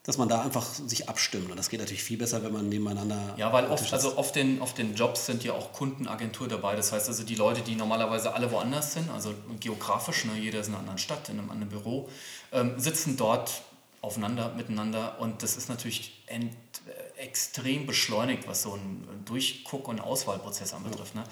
[0.09, 1.51] dass man da einfach sich abstimmt.
[1.51, 3.35] Und das geht natürlich viel besser, wenn man nebeneinander.
[3.37, 6.77] Ja, weil oft, also auf den, auf den Jobs sind ja auch Kundenagentur dabei.
[6.77, 10.69] Das heißt also, die Leute, die normalerweise alle woanders sind, also geografisch, ne, jeder ist
[10.69, 12.09] in einer anderen Stadt, in einem anderen Büro,
[12.53, 13.61] ähm, sitzen dort
[14.01, 15.21] aufeinander, miteinander.
[15.21, 16.55] Und das ist natürlich ent,
[16.87, 21.17] äh, extrem beschleunigt, was so ein Durchguck- und Auswahlprozess anbetrifft.
[21.17, 21.25] Ne?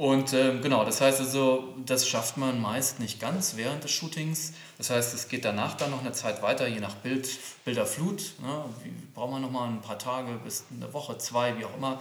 [0.00, 4.54] Und ähm, genau, das heißt also, das schafft man meist nicht ganz während des Shootings.
[4.78, 7.28] Das heißt, es geht danach dann noch eine Zeit weiter, je nach Bild,
[7.66, 8.32] Bilderflut.
[8.40, 8.64] Ne?
[8.82, 12.00] Wie, braucht man nochmal ein paar Tage bis eine Woche, zwei, wie auch immer.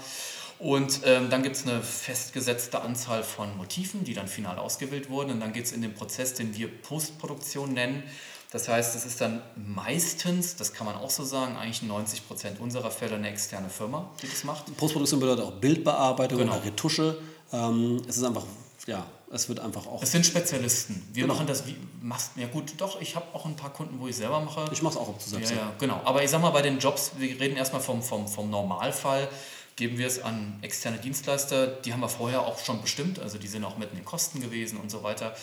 [0.59, 5.31] Und ähm, dann gibt es eine festgesetzte Anzahl von Motiven, die dann final ausgewählt wurden.
[5.31, 8.03] Und dann geht es in den Prozess, den wir Postproduktion nennen.
[8.51, 12.61] Das heißt, es ist dann meistens, das kann man auch so sagen, eigentlich 90 Prozent
[12.61, 14.75] unserer Fälle eine externe Firma, die das macht.
[14.77, 16.53] Postproduktion bedeutet auch Bildbearbeitung genau.
[16.53, 17.17] oder Retusche.
[17.51, 18.45] Ähm, es ist einfach,
[18.87, 20.01] ja, es wird einfach auch.
[20.01, 21.07] Es sind Spezialisten.
[21.13, 21.33] Wir genau.
[21.33, 24.15] machen das wie, machst, ja gut, doch, ich habe auch ein paar Kunden, wo ich
[24.15, 24.65] selber mache.
[24.71, 25.51] Ich mache es auch selbst.
[25.51, 26.01] Ja, ja, genau.
[26.03, 29.27] Aber ich sag mal, bei den Jobs, wir reden erstmal vom, vom, vom Normalfall,
[29.75, 31.67] geben wir es an externe Dienstleister.
[31.67, 34.41] Die haben wir vorher auch schon bestimmt, also die sind auch mit in den Kosten
[34.41, 35.35] gewesen und so weiter.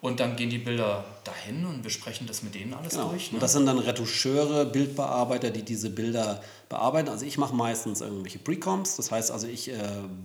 [0.00, 3.08] Und dann gehen die Bilder dahin und wir sprechen das mit denen alles genau.
[3.08, 3.32] durch.
[3.32, 3.36] Ne?
[3.36, 7.08] Und das sind dann Retoucheure, Bildbearbeiter, die diese Bilder bearbeiten.
[7.08, 9.74] Also ich mache meistens irgendwelche Precoms, das heißt also ich äh,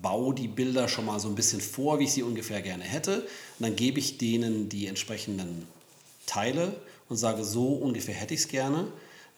[0.02, 3.22] baue die Bilder schon mal so ein bisschen vor, wie ich sie ungefähr gerne hätte.
[3.22, 3.26] Und
[3.62, 5.68] dann gebe ich denen die entsprechenden
[6.28, 6.76] Teile
[7.10, 8.88] und sage, so ungefähr hätte ich es gerne.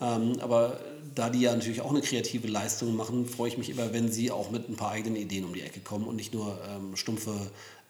[0.02, 0.82] Ähm, aber
[1.14, 4.32] da die ja natürlich auch eine kreative Leistung machen, freue ich mich immer, wenn sie
[4.32, 7.32] auch mit ein paar eigenen Ideen um die Ecke kommen und nicht nur ähm, stumpfe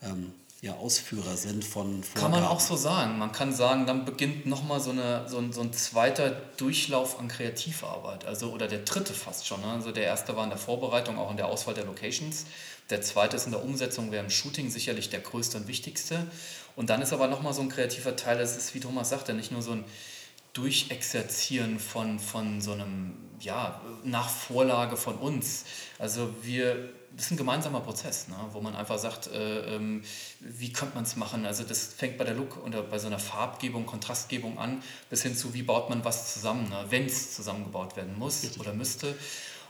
[0.03, 0.31] ähm,
[0.65, 2.21] ja, Ausführer sind von Vorgaben.
[2.21, 3.19] Kann man auch so sagen.
[3.19, 4.93] Man kann sagen, dann beginnt nochmal so,
[5.27, 8.25] so, ein, so ein zweiter Durchlauf an Kreativarbeit.
[8.25, 9.61] Also, oder der dritte fast schon.
[9.61, 9.67] Ne?
[9.67, 12.45] Also der erste war in der Vorbereitung, auch in der Auswahl der Locations.
[12.89, 16.25] Der zweite ist in der Umsetzung, wäre im Shooting sicherlich der größte und wichtigste.
[16.75, 19.51] Und dann ist aber nochmal so ein kreativer Teil, das ist, wie Thomas sagte, nicht
[19.51, 19.85] nur so ein
[20.55, 25.65] Durchexerzieren von, von so einem, ja, nach Vorlage von uns.
[25.99, 30.03] Also wir, das ist ein gemeinsamer Prozess, ne, wo man einfach sagt, äh, ähm,
[30.39, 31.45] wie könnte man es machen?
[31.45, 35.35] Also das fängt bei der Look oder bei so einer Farbgebung, Kontrastgebung an, bis hin
[35.35, 38.59] zu, wie baut man was zusammen, ne, wenn es zusammengebaut werden muss Richtig.
[38.59, 39.15] oder müsste.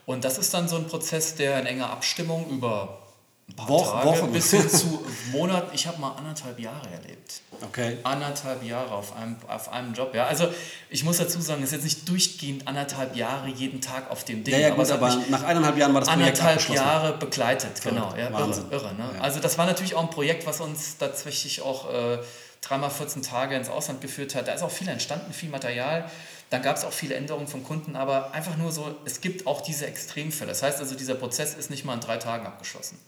[0.05, 3.04] Und das ist dann so ein Prozess, der in enger Abstimmung über
[3.47, 4.31] ein paar Wochen, Tage Wochen.
[4.31, 5.69] bis hin zu Monaten.
[5.73, 7.41] Ich habe mal anderthalb Jahre erlebt.
[7.61, 7.97] Okay.
[8.03, 10.15] Anderthalb Jahre auf einem, auf einem Job.
[10.15, 10.47] Ja, also
[10.89, 14.43] ich muss dazu sagen, es ist jetzt nicht durchgehend anderthalb Jahre jeden Tag auf dem
[14.43, 14.53] Ding.
[14.53, 18.13] Ja, ja gut, aber, aber nach eineinhalb Jahren war das Projekt anderthalb Jahre begleitet, genau.
[18.17, 18.65] Ja, Wahnsinn.
[18.71, 19.09] irre, irre ne?
[19.15, 19.21] ja.
[19.21, 22.17] Also das war natürlich auch ein Projekt, was uns tatsächlich auch äh,
[22.61, 24.47] dreimal 14 Tage ins Ausland geführt hat.
[24.47, 26.09] Da ist auch viel entstanden, viel Material.
[26.49, 29.61] Dann gab es auch viele Änderungen vom Kunden, aber einfach nur so, es gibt auch
[29.61, 30.49] diese Extremfälle.
[30.49, 32.99] Das heißt also, dieser Prozess ist nicht mal in drei Tagen abgeschlossen.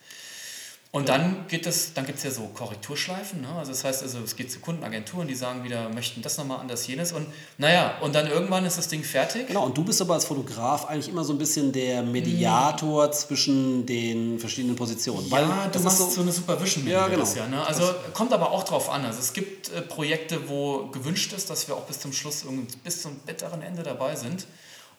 [0.98, 3.42] Und dann geht es, dann gibt es ja so Korrekturschleifen.
[3.42, 3.48] Ne?
[3.56, 6.88] Also das heißt also, es geht zu Kundenagenturen, die sagen wieder, möchten das nochmal anders,
[6.88, 7.12] jenes.
[7.12, 7.28] Und
[7.60, 9.46] naja, und dann irgendwann ist das Ding fertig.
[9.46, 13.14] Genau, und du bist aber als Fotograf eigentlich immer so ein bisschen der Mediator hm.
[13.14, 15.30] zwischen den verschiedenen Positionen.
[15.30, 16.88] Ja, du machst so, so, eine Supervision.
[16.88, 17.28] Ja, genau.
[17.36, 17.64] Ja, ne?
[17.64, 19.06] Also das kommt aber auch drauf an.
[19.06, 22.44] Also es gibt äh, Projekte, wo gewünscht ist, dass wir auch bis zum Schluss,
[22.84, 24.48] bis zum bitteren Ende dabei sind.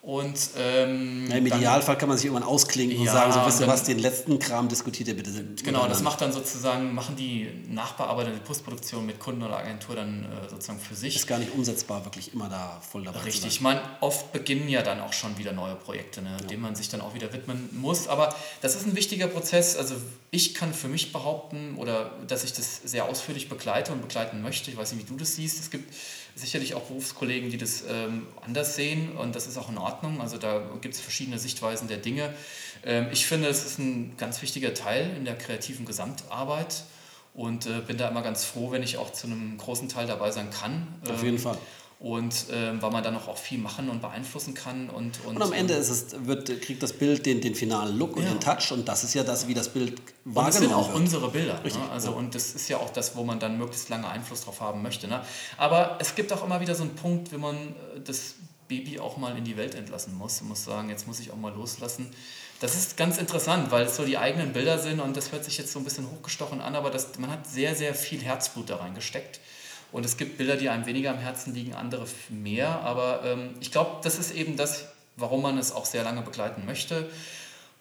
[0.01, 3.67] Und, ähm, ja, Im Idealfall kann man sich irgendwann ausklinken ja, und sagen, so ihr
[3.67, 5.29] was, den letzten Kram diskutiert ihr bitte.
[5.61, 10.23] Genau, das macht dann sozusagen, machen die Nachbearbeiter, die Postproduktion mit Kunden oder Agentur dann
[10.23, 11.17] äh, sozusagen für sich.
[11.17, 14.83] Ist gar nicht umsetzbar, wirklich immer da voll dabei Richtig, ich meine, oft beginnen ja
[14.83, 16.47] dann auch schon wieder neue Projekte, ne, ja.
[16.47, 18.07] denen man sich dann auch wieder widmen muss.
[18.07, 19.75] Aber das ist ein wichtiger Prozess.
[19.75, 19.95] Also
[20.31, 24.71] ich kann für mich behaupten, oder dass ich das sehr ausführlich begleite und begleiten möchte.
[24.71, 25.59] Ich weiß nicht, wie du das siehst.
[25.59, 25.93] Es gibt
[26.39, 30.21] sicherlich auch Berufskollegen, die das ähm, anders sehen und das ist auch in Ordnung.
[30.21, 32.33] Also da gibt es verschiedene Sichtweisen der Dinge.
[32.85, 36.83] Ähm, ich finde, es ist ein ganz wichtiger Teil in der kreativen Gesamtarbeit
[37.33, 40.31] und äh, bin da immer ganz froh, wenn ich auch zu einem großen Teil dabei
[40.31, 40.87] sein kann.
[41.09, 41.57] Auf jeden ähm, Fall
[41.99, 44.89] und ähm, weil man dann auch viel machen und beeinflussen kann.
[44.89, 48.15] Und, und, und am Ende ist es, wird, kriegt das Bild den, den finalen Look
[48.15, 48.29] und ja.
[48.29, 50.47] den Touch und das ist ja das, wie das Bild wahrgenommen wird.
[50.47, 50.97] Das sind auch wird.
[50.97, 51.55] unsere Bilder.
[51.55, 51.63] Ne?
[51.65, 51.89] Richtig, ne?
[51.91, 52.15] also, ja.
[52.15, 55.09] Und das ist ja auch das, wo man dann möglichst lange Einfluss drauf haben möchte.
[55.09, 55.21] Ne?
[55.57, 58.35] Aber es gibt auch immer wieder so einen Punkt, wenn man äh, das
[58.69, 60.39] Baby auch mal in die Welt entlassen muss.
[60.39, 62.09] Man muss sagen, jetzt muss ich auch mal loslassen.
[62.61, 65.57] Das ist ganz interessant, weil es so die eigenen Bilder sind und das hört sich
[65.57, 68.77] jetzt so ein bisschen hochgestochen an, aber das, man hat sehr, sehr viel Herzblut da
[68.77, 69.39] reingesteckt.
[69.91, 72.81] Und es gibt Bilder, die einem weniger am Herzen liegen, andere mehr.
[72.81, 74.85] Aber ähm, ich glaube, das ist eben das,
[75.17, 77.09] warum man es auch sehr lange begleiten möchte.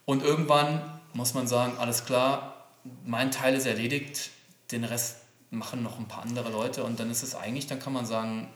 [0.05, 0.81] Und irgendwann
[1.13, 2.67] muss man sagen, alles klar,
[3.05, 4.31] mein Teil ist erledigt,
[4.71, 5.17] den Rest
[5.51, 8.49] machen noch ein paar andere Leute und dann ist es eigentlich, dann kann man sagen,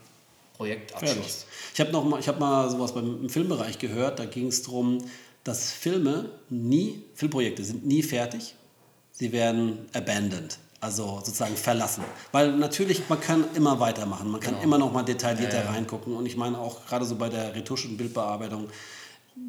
[0.56, 1.46] Projektabschluss.
[1.46, 1.46] Fertig.
[1.74, 4.98] Ich habe mal, ich mal sowas beim Filmbereich gehört, da ging es darum,
[5.44, 8.54] dass Filme nie, Filmprojekte sind nie fertig,
[9.10, 10.58] sie werden abandoned.
[10.82, 12.02] Also sozusagen verlassen.
[12.32, 14.64] Weil natürlich, man kann immer weitermachen, man kann genau.
[14.64, 16.16] immer noch mal detaillierter ja, reingucken.
[16.16, 18.66] Und ich meine auch gerade so bei der Retusche- und Bildbearbeitung,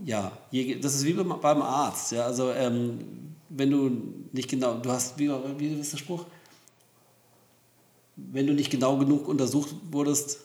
[0.05, 0.31] ja,
[0.79, 2.11] das ist wie beim Arzt.
[2.11, 2.25] Ja?
[2.25, 3.89] Also ähm, wenn du
[4.31, 6.25] nicht genau, du hast, wie, wie ist der Spruch?
[8.15, 10.37] Wenn du nicht genau genug untersucht wurdest,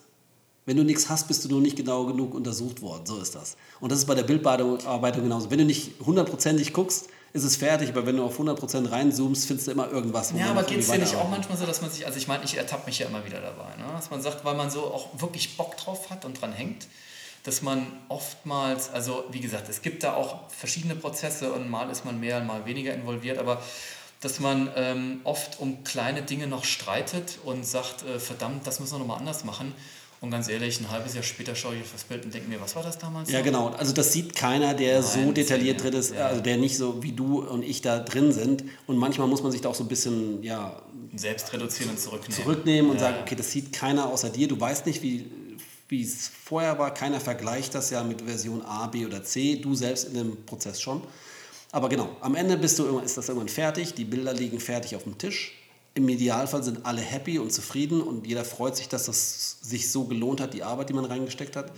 [0.65, 3.05] wenn du nichts hast, bist du nur nicht genau genug untersucht worden.
[3.05, 3.57] So ist das.
[3.79, 5.51] Und das ist bei der Bildbearbeitung genauso.
[5.51, 9.67] Wenn du nicht hundertprozentig guckst, ist es fertig, aber wenn du auf 100% reinzoomst, findest
[9.67, 10.33] du immer irgendwas.
[10.35, 12.43] ja, aber geht es dir nicht auch manchmal so, dass man sich, also ich meine,
[12.43, 13.85] ich ertappe mich ja immer wieder dabei, ne?
[13.93, 16.87] dass man sagt, weil man so auch wirklich Bock drauf hat und dran hängt,
[17.43, 22.05] dass man oftmals, also wie gesagt, es gibt da auch verschiedene Prozesse und mal ist
[22.05, 23.61] man mehr, mal weniger involviert, aber
[24.21, 28.95] dass man ähm, oft um kleine Dinge noch streitet und sagt, äh, verdammt, das müssen
[28.95, 29.73] wir nochmal anders machen.
[30.21, 32.59] Und ganz ehrlich, ein halbes Jahr später schaue ich auf das Bild und denke mir,
[32.59, 33.31] was war das damals?
[33.31, 33.69] Ja, genau.
[33.69, 36.27] Also das sieht keiner, der Nein, so detailliert drin ist, ja.
[36.27, 38.65] also der nicht so wie du und ich da drin sind.
[38.85, 40.81] Und manchmal muss man sich da auch so ein bisschen, ja...
[41.15, 42.43] Selbst reduzieren und zurücknehmen.
[42.43, 43.03] Zurücknehmen und ja.
[43.03, 44.49] sagen, okay, das sieht keiner außer dir.
[44.49, 45.31] Du weißt nicht, wie,
[45.87, 46.93] wie es vorher war.
[46.93, 49.55] Keiner vergleicht das ja mit Version A, B oder C.
[49.55, 51.01] Du selbst in dem Prozess schon.
[51.71, 53.93] Aber genau, am Ende bist du, ist das irgendwann fertig.
[53.93, 55.58] Die Bilder liegen fertig auf dem Tisch
[55.93, 60.05] im Idealfall sind alle happy und zufrieden und jeder freut sich, dass es sich so
[60.05, 61.71] gelohnt hat, die Arbeit, die man reingesteckt hat.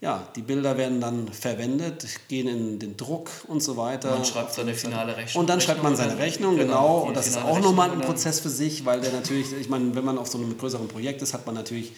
[0.00, 4.10] Ja, die Bilder werden dann verwendet, gehen in den Druck und so weiter.
[4.10, 5.42] Man schreibt seine finale Rechnung.
[5.42, 6.72] Und dann schreibt man seine Rechnung, genau.
[6.72, 6.98] genau.
[7.08, 10.04] Und das ist auch nochmal ein Prozess für sich, weil der natürlich, ich meine, wenn
[10.04, 11.92] man auf so einem größeren Projekt ist, hat man natürlich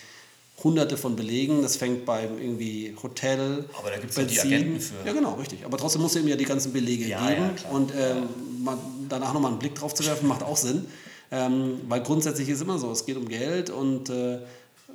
[0.65, 1.63] hunderte von Belegen.
[1.63, 3.67] Das fängt beim irgendwie Hotel.
[3.79, 4.95] Aber da gibt es die Agenten für.
[5.07, 5.65] Ja, genau, richtig.
[5.65, 7.51] Aber trotzdem muss eben ja die ganzen Belege ja, geben.
[7.63, 8.29] Ja, und ähm,
[8.65, 8.79] man,
[9.09, 10.87] danach nochmal einen Blick drauf zu werfen, macht auch Sinn.
[11.33, 14.39] Ähm, weil grundsätzlich ist es immer so, es geht um Geld und äh,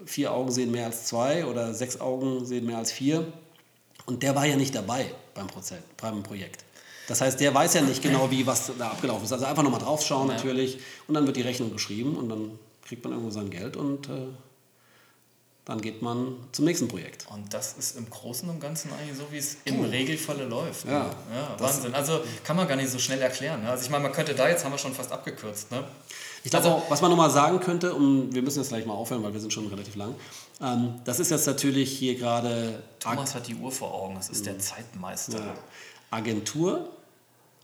[0.06, 3.26] vier Augen sehen mehr als zwei oder sechs Augen sehen mehr als vier.
[4.06, 6.64] Und der war ja nicht dabei beim, Prozess, beim Projekt.
[7.08, 9.34] Das heißt, der weiß ja nicht genau, wie was da abgelaufen ist.
[9.34, 10.36] Also einfach nochmal draufschauen ja.
[10.36, 10.78] natürlich
[11.08, 12.52] und dann wird die Rechnung geschrieben und dann
[12.86, 14.28] kriegt man irgendwo sein Geld und äh,
[15.68, 17.28] dann geht man zum nächsten Projekt.
[17.30, 19.84] Und das ist im Großen und Ganzen eigentlich so, wie es im oh.
[19.84, 20.86] Regelfalle läuft.
[20.86, 21.94] Ja, ja Wahnsinn.
[21.94, 23.64] Also kann man gar nicht so schnell erklären.
[23.64, 23.70] Ne?
[23.70, 25.70] Also ich meine, man könnte da jetzt, haben wir schon fast abgekürzt.
[25.72, 25.84] Ne?
[26.46, 29.22] Ich glaube also, was man nochmal sagen könnte, und wir müssen jetzt gleich mal aufhören,
[29.24, 30.16] weil wir sind schon relativ lang.
[30.62, 32.82] Ähm, das ist jetzt natürlich hier gerade...
[33.02, 34.62] Thomas hat die Uhr vor Augen, das ist der mhm.
[34.62, 35.40] Zeitmeister.
[35.40, 35.54] Ja.
[36.12, 36.88] Agentur,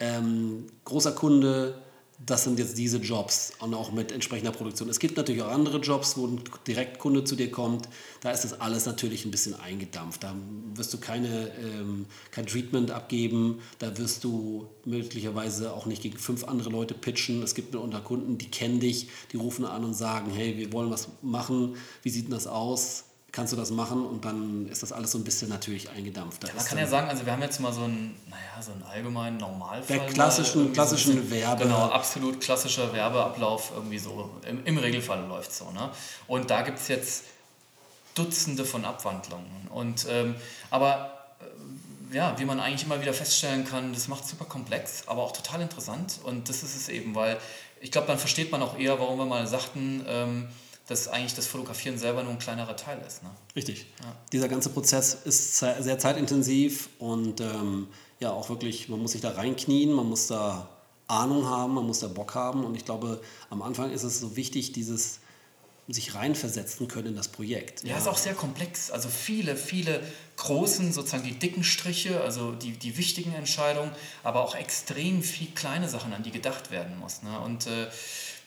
[0.01, 1.81] ähm, großer Kunde,
[2.25, 4.87] das sind jetzt diese Jobs und auch mit entsprechender Produktion.
[4.89, 7.89] Es gibt natürlich auch andere Jobs, wo ein Direktkunde zu dir kommt.
[8.21, 10.23] Da ist das alles natürlich ein bisschen eingedampft.
[10.23, 10.35] Da
[10.75, 13.59] wirst du keine, ähm, kein Treatment abgeben.
[13.79, 17.41] Da wirst du möglicherweise auch nicht gegen fünf andere Leute pitchen.
[17.43, 20.91] Es gibt unter Kunden, die kennen dich, die rufen an und sagen, hey, wir wollen
[20.91, 21.75] was machen.
[22.03, 23.05] Wie sieht denn das aus?
[23.33, 26.43] Kannst du das machen und dann ist das alles so ein bisschen natürlich eingedampft.
[26.43, 28.83] Ja, man kann ja sagen, also wir haben jetzt mal so einen, naja, so einen
[28.83, 29.97] allgemeinen Normalfall.
[29.97, 31.63] Der klassischen, klassischen so Werbe.
[31.63, 34.29] Genau, absolut klassischer Werbeablauf irgendwie so.
[34.47, 35.71] Im, im Regelfall läuft so.
[35.71, 35.89] Ne?
[36.27, 37.23] Und da gibt es jetzt
[38.13, 39.67] Dutzende von Abwandlungen.
[39.71, 40.35] Und, ähm,
[40.69, 41.25] aber
[42.11, 45.31] äh, ja, wie man eigentlich immer wieder feststellen kann, das macht super komplex, aber auch
[45.31, 46.19] total interessant.
[46.23, 47.39] Und das ist es eben, weil
[47.81, 50.49] ich glaube, dann versteht man auch eher, warum wir mal sagten, ähm,
[50.87, 53.23] dass eigentlich das Fotografieren selber nur ein kleinerer Teil ist.
[53.23, 53.29] Ne?
[53.55, 53.85] Richtig.
[54.01, 54.15] Ja.
[54.31, 57.87] Dieser ganze Prozess ist sehr zeitintensiv und ähm,
[58.19, 60.69] ja, auch wirklich, man muss sich da reinknien, man muss da
[61.07, 64.35] Ahnung haben, man muss da Bock haben und ich glaube, am Anfang ist es so
[64.35, 65.19] wichtig, dieses
[65.89, 67.83] sich reinversetzen können in das Projekt.
[67.83, 68.89] Ja, ja, ist auch sehr komplex.
[68.89, 70.01] Also viele, viele
[70.37, 73.91] großen, sozusagen die dicken Striche, also die, die wichtigen Entscheidungen,
[74.23, 77.21] aber auch extrem viel kleine Sachen, an die gedacht werden muss.
[77.21, 77.37] Ne?
[77.41, 77.87] Und äh,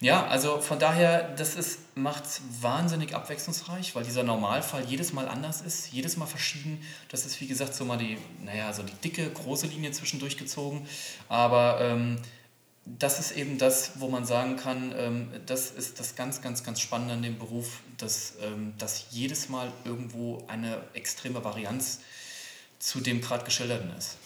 [0.00, 1.56] ja, also von daher, das
[1.94, 6.82] macht es wahnsinnig abwechslungsreich, weil dieser Normalfall jedes Mal anders ist, jedes Mal verschieden.
[7.08, 10.86] Das ist, wie gesagt, so mal die, naja, so die dicke, große Linie zwischendurch gezogen.
[11.28, 12.18] Aber ähm,
[12.84, 16.80] das ist eben das, wo man sagen kann, ähm, das ist das ganz, ganz, ganz
[16.80, 22.00] Spannende an dem Beruf, dass, ähm, dass jedes Mal irgendwo eine extreme Varianz
[22.78, 24.18] zu dem gerade geschilderten ist.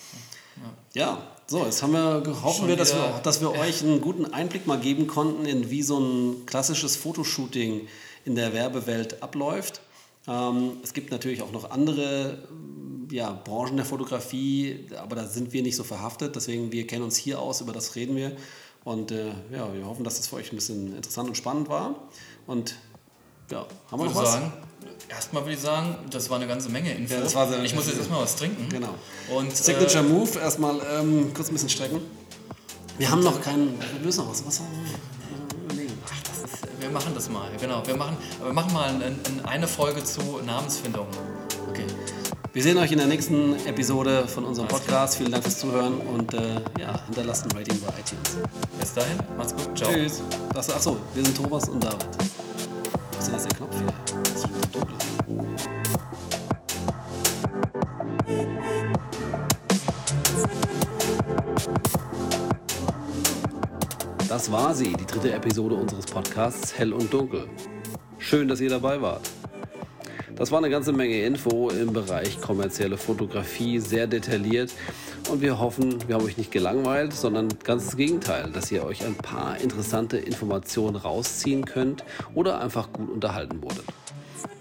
[0.94, 1.22] Ja.
[1.46, 4.78] so, jetzt haben wir, hoffen wir dass, wir, dass wir euch einen guten Einblick mal
[4.78, 7.86] geben konnten, in wie so ein klassisches Fotoshooting
[8.24, 9.80] in der Werbewelt abläuft.
[10.26, 12.48] Ähm, es gibt natürlich auch noch andere
[13.10, 16.36] ja, Branchen der Fotografie, aber da sind wir nicht so verhaftet.
[16.36, 18.32] Deswegen, wir kennen uns hier aus, über das reden wir.
[18.84, 22.08] Und äh, ja, wir hoffen, dass das für euch ein bisschen interessant und spannend war.
[22.46, 22.76] Und
[23.50, 24.32] ja, haben wir noch was?
[24.32, 24.52] Sagen,
[25.08, 27.14] erstmal würde ich sagen, das war eine ganze Menge Info.
[27.14, 28.68] Ja, das war sehr, ich muss jetzt erstmal was trinken.
[28.68, 28.94] Genau.
[29.34, 32.00] Und, Signature äh, Move, erstmal ähm, kurz ein bisschen strecken.
[32.98, 33.78] Wir haben noch keinen.
[33.78, 34.46] Wir müssen noch was.
[34.46, 34.60] was
[35.64, 35.92] überlegen.
[36.06, 37.86] Ach, das ist, wir machen das mal, genau.
[37.86, 41.06] Wir machen, wir machen mal eine, eine Folge zu Namensfindung.
[41.68, 41.86] Okay.
[42.52, 45.16] Wir sehen euch in der nächsten Episode von unserem Podcast.
[45.16, 48.48] Vielen Dank fürs Zuhören und äh, ja, hinterlasst ein Rating bei iTunes.
[48.78, 49.78] Bis dahin, macht's gut.
[49.78, 49.90] Ciao.
[49.90, 50.20] Tschüss.
[50.54, 52.06] Achso, wir sind Thomas und David.
[64.28, 67.46] Das war sie, die dritte Episode unseres Podcasts Hell und Dunkel.
[68.18, 69.28] Schön, dass ihr dabei wart.
[70.40, 74.72] Das war eine ganze Menge Info im Bereich kommerzielle Fotografie, sehr detailliert.
[75.30, 79.04] Und wir hoffen, wir haben euch nicht gelangweilt, sondern ganz das Gegenteil, dass ihr euch
[79.04, 83.84] ein paar interessante Informationen rausziehen könnt oder einfach gut unterhalten wurdet.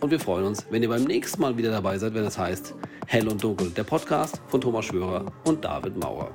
[0.02, 2.76] Und wir freuen uns, wenn ihr beim nächsten Mal wieder dabei seid, wenn es heißt
[3.08, 6.32] Hell und Dunkel, der Podcast von Thomas Schwörer und David Maurer.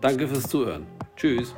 [0.00, 0.84] Danke fürs Zuhören.
[1.14, 1.54] Tschüss.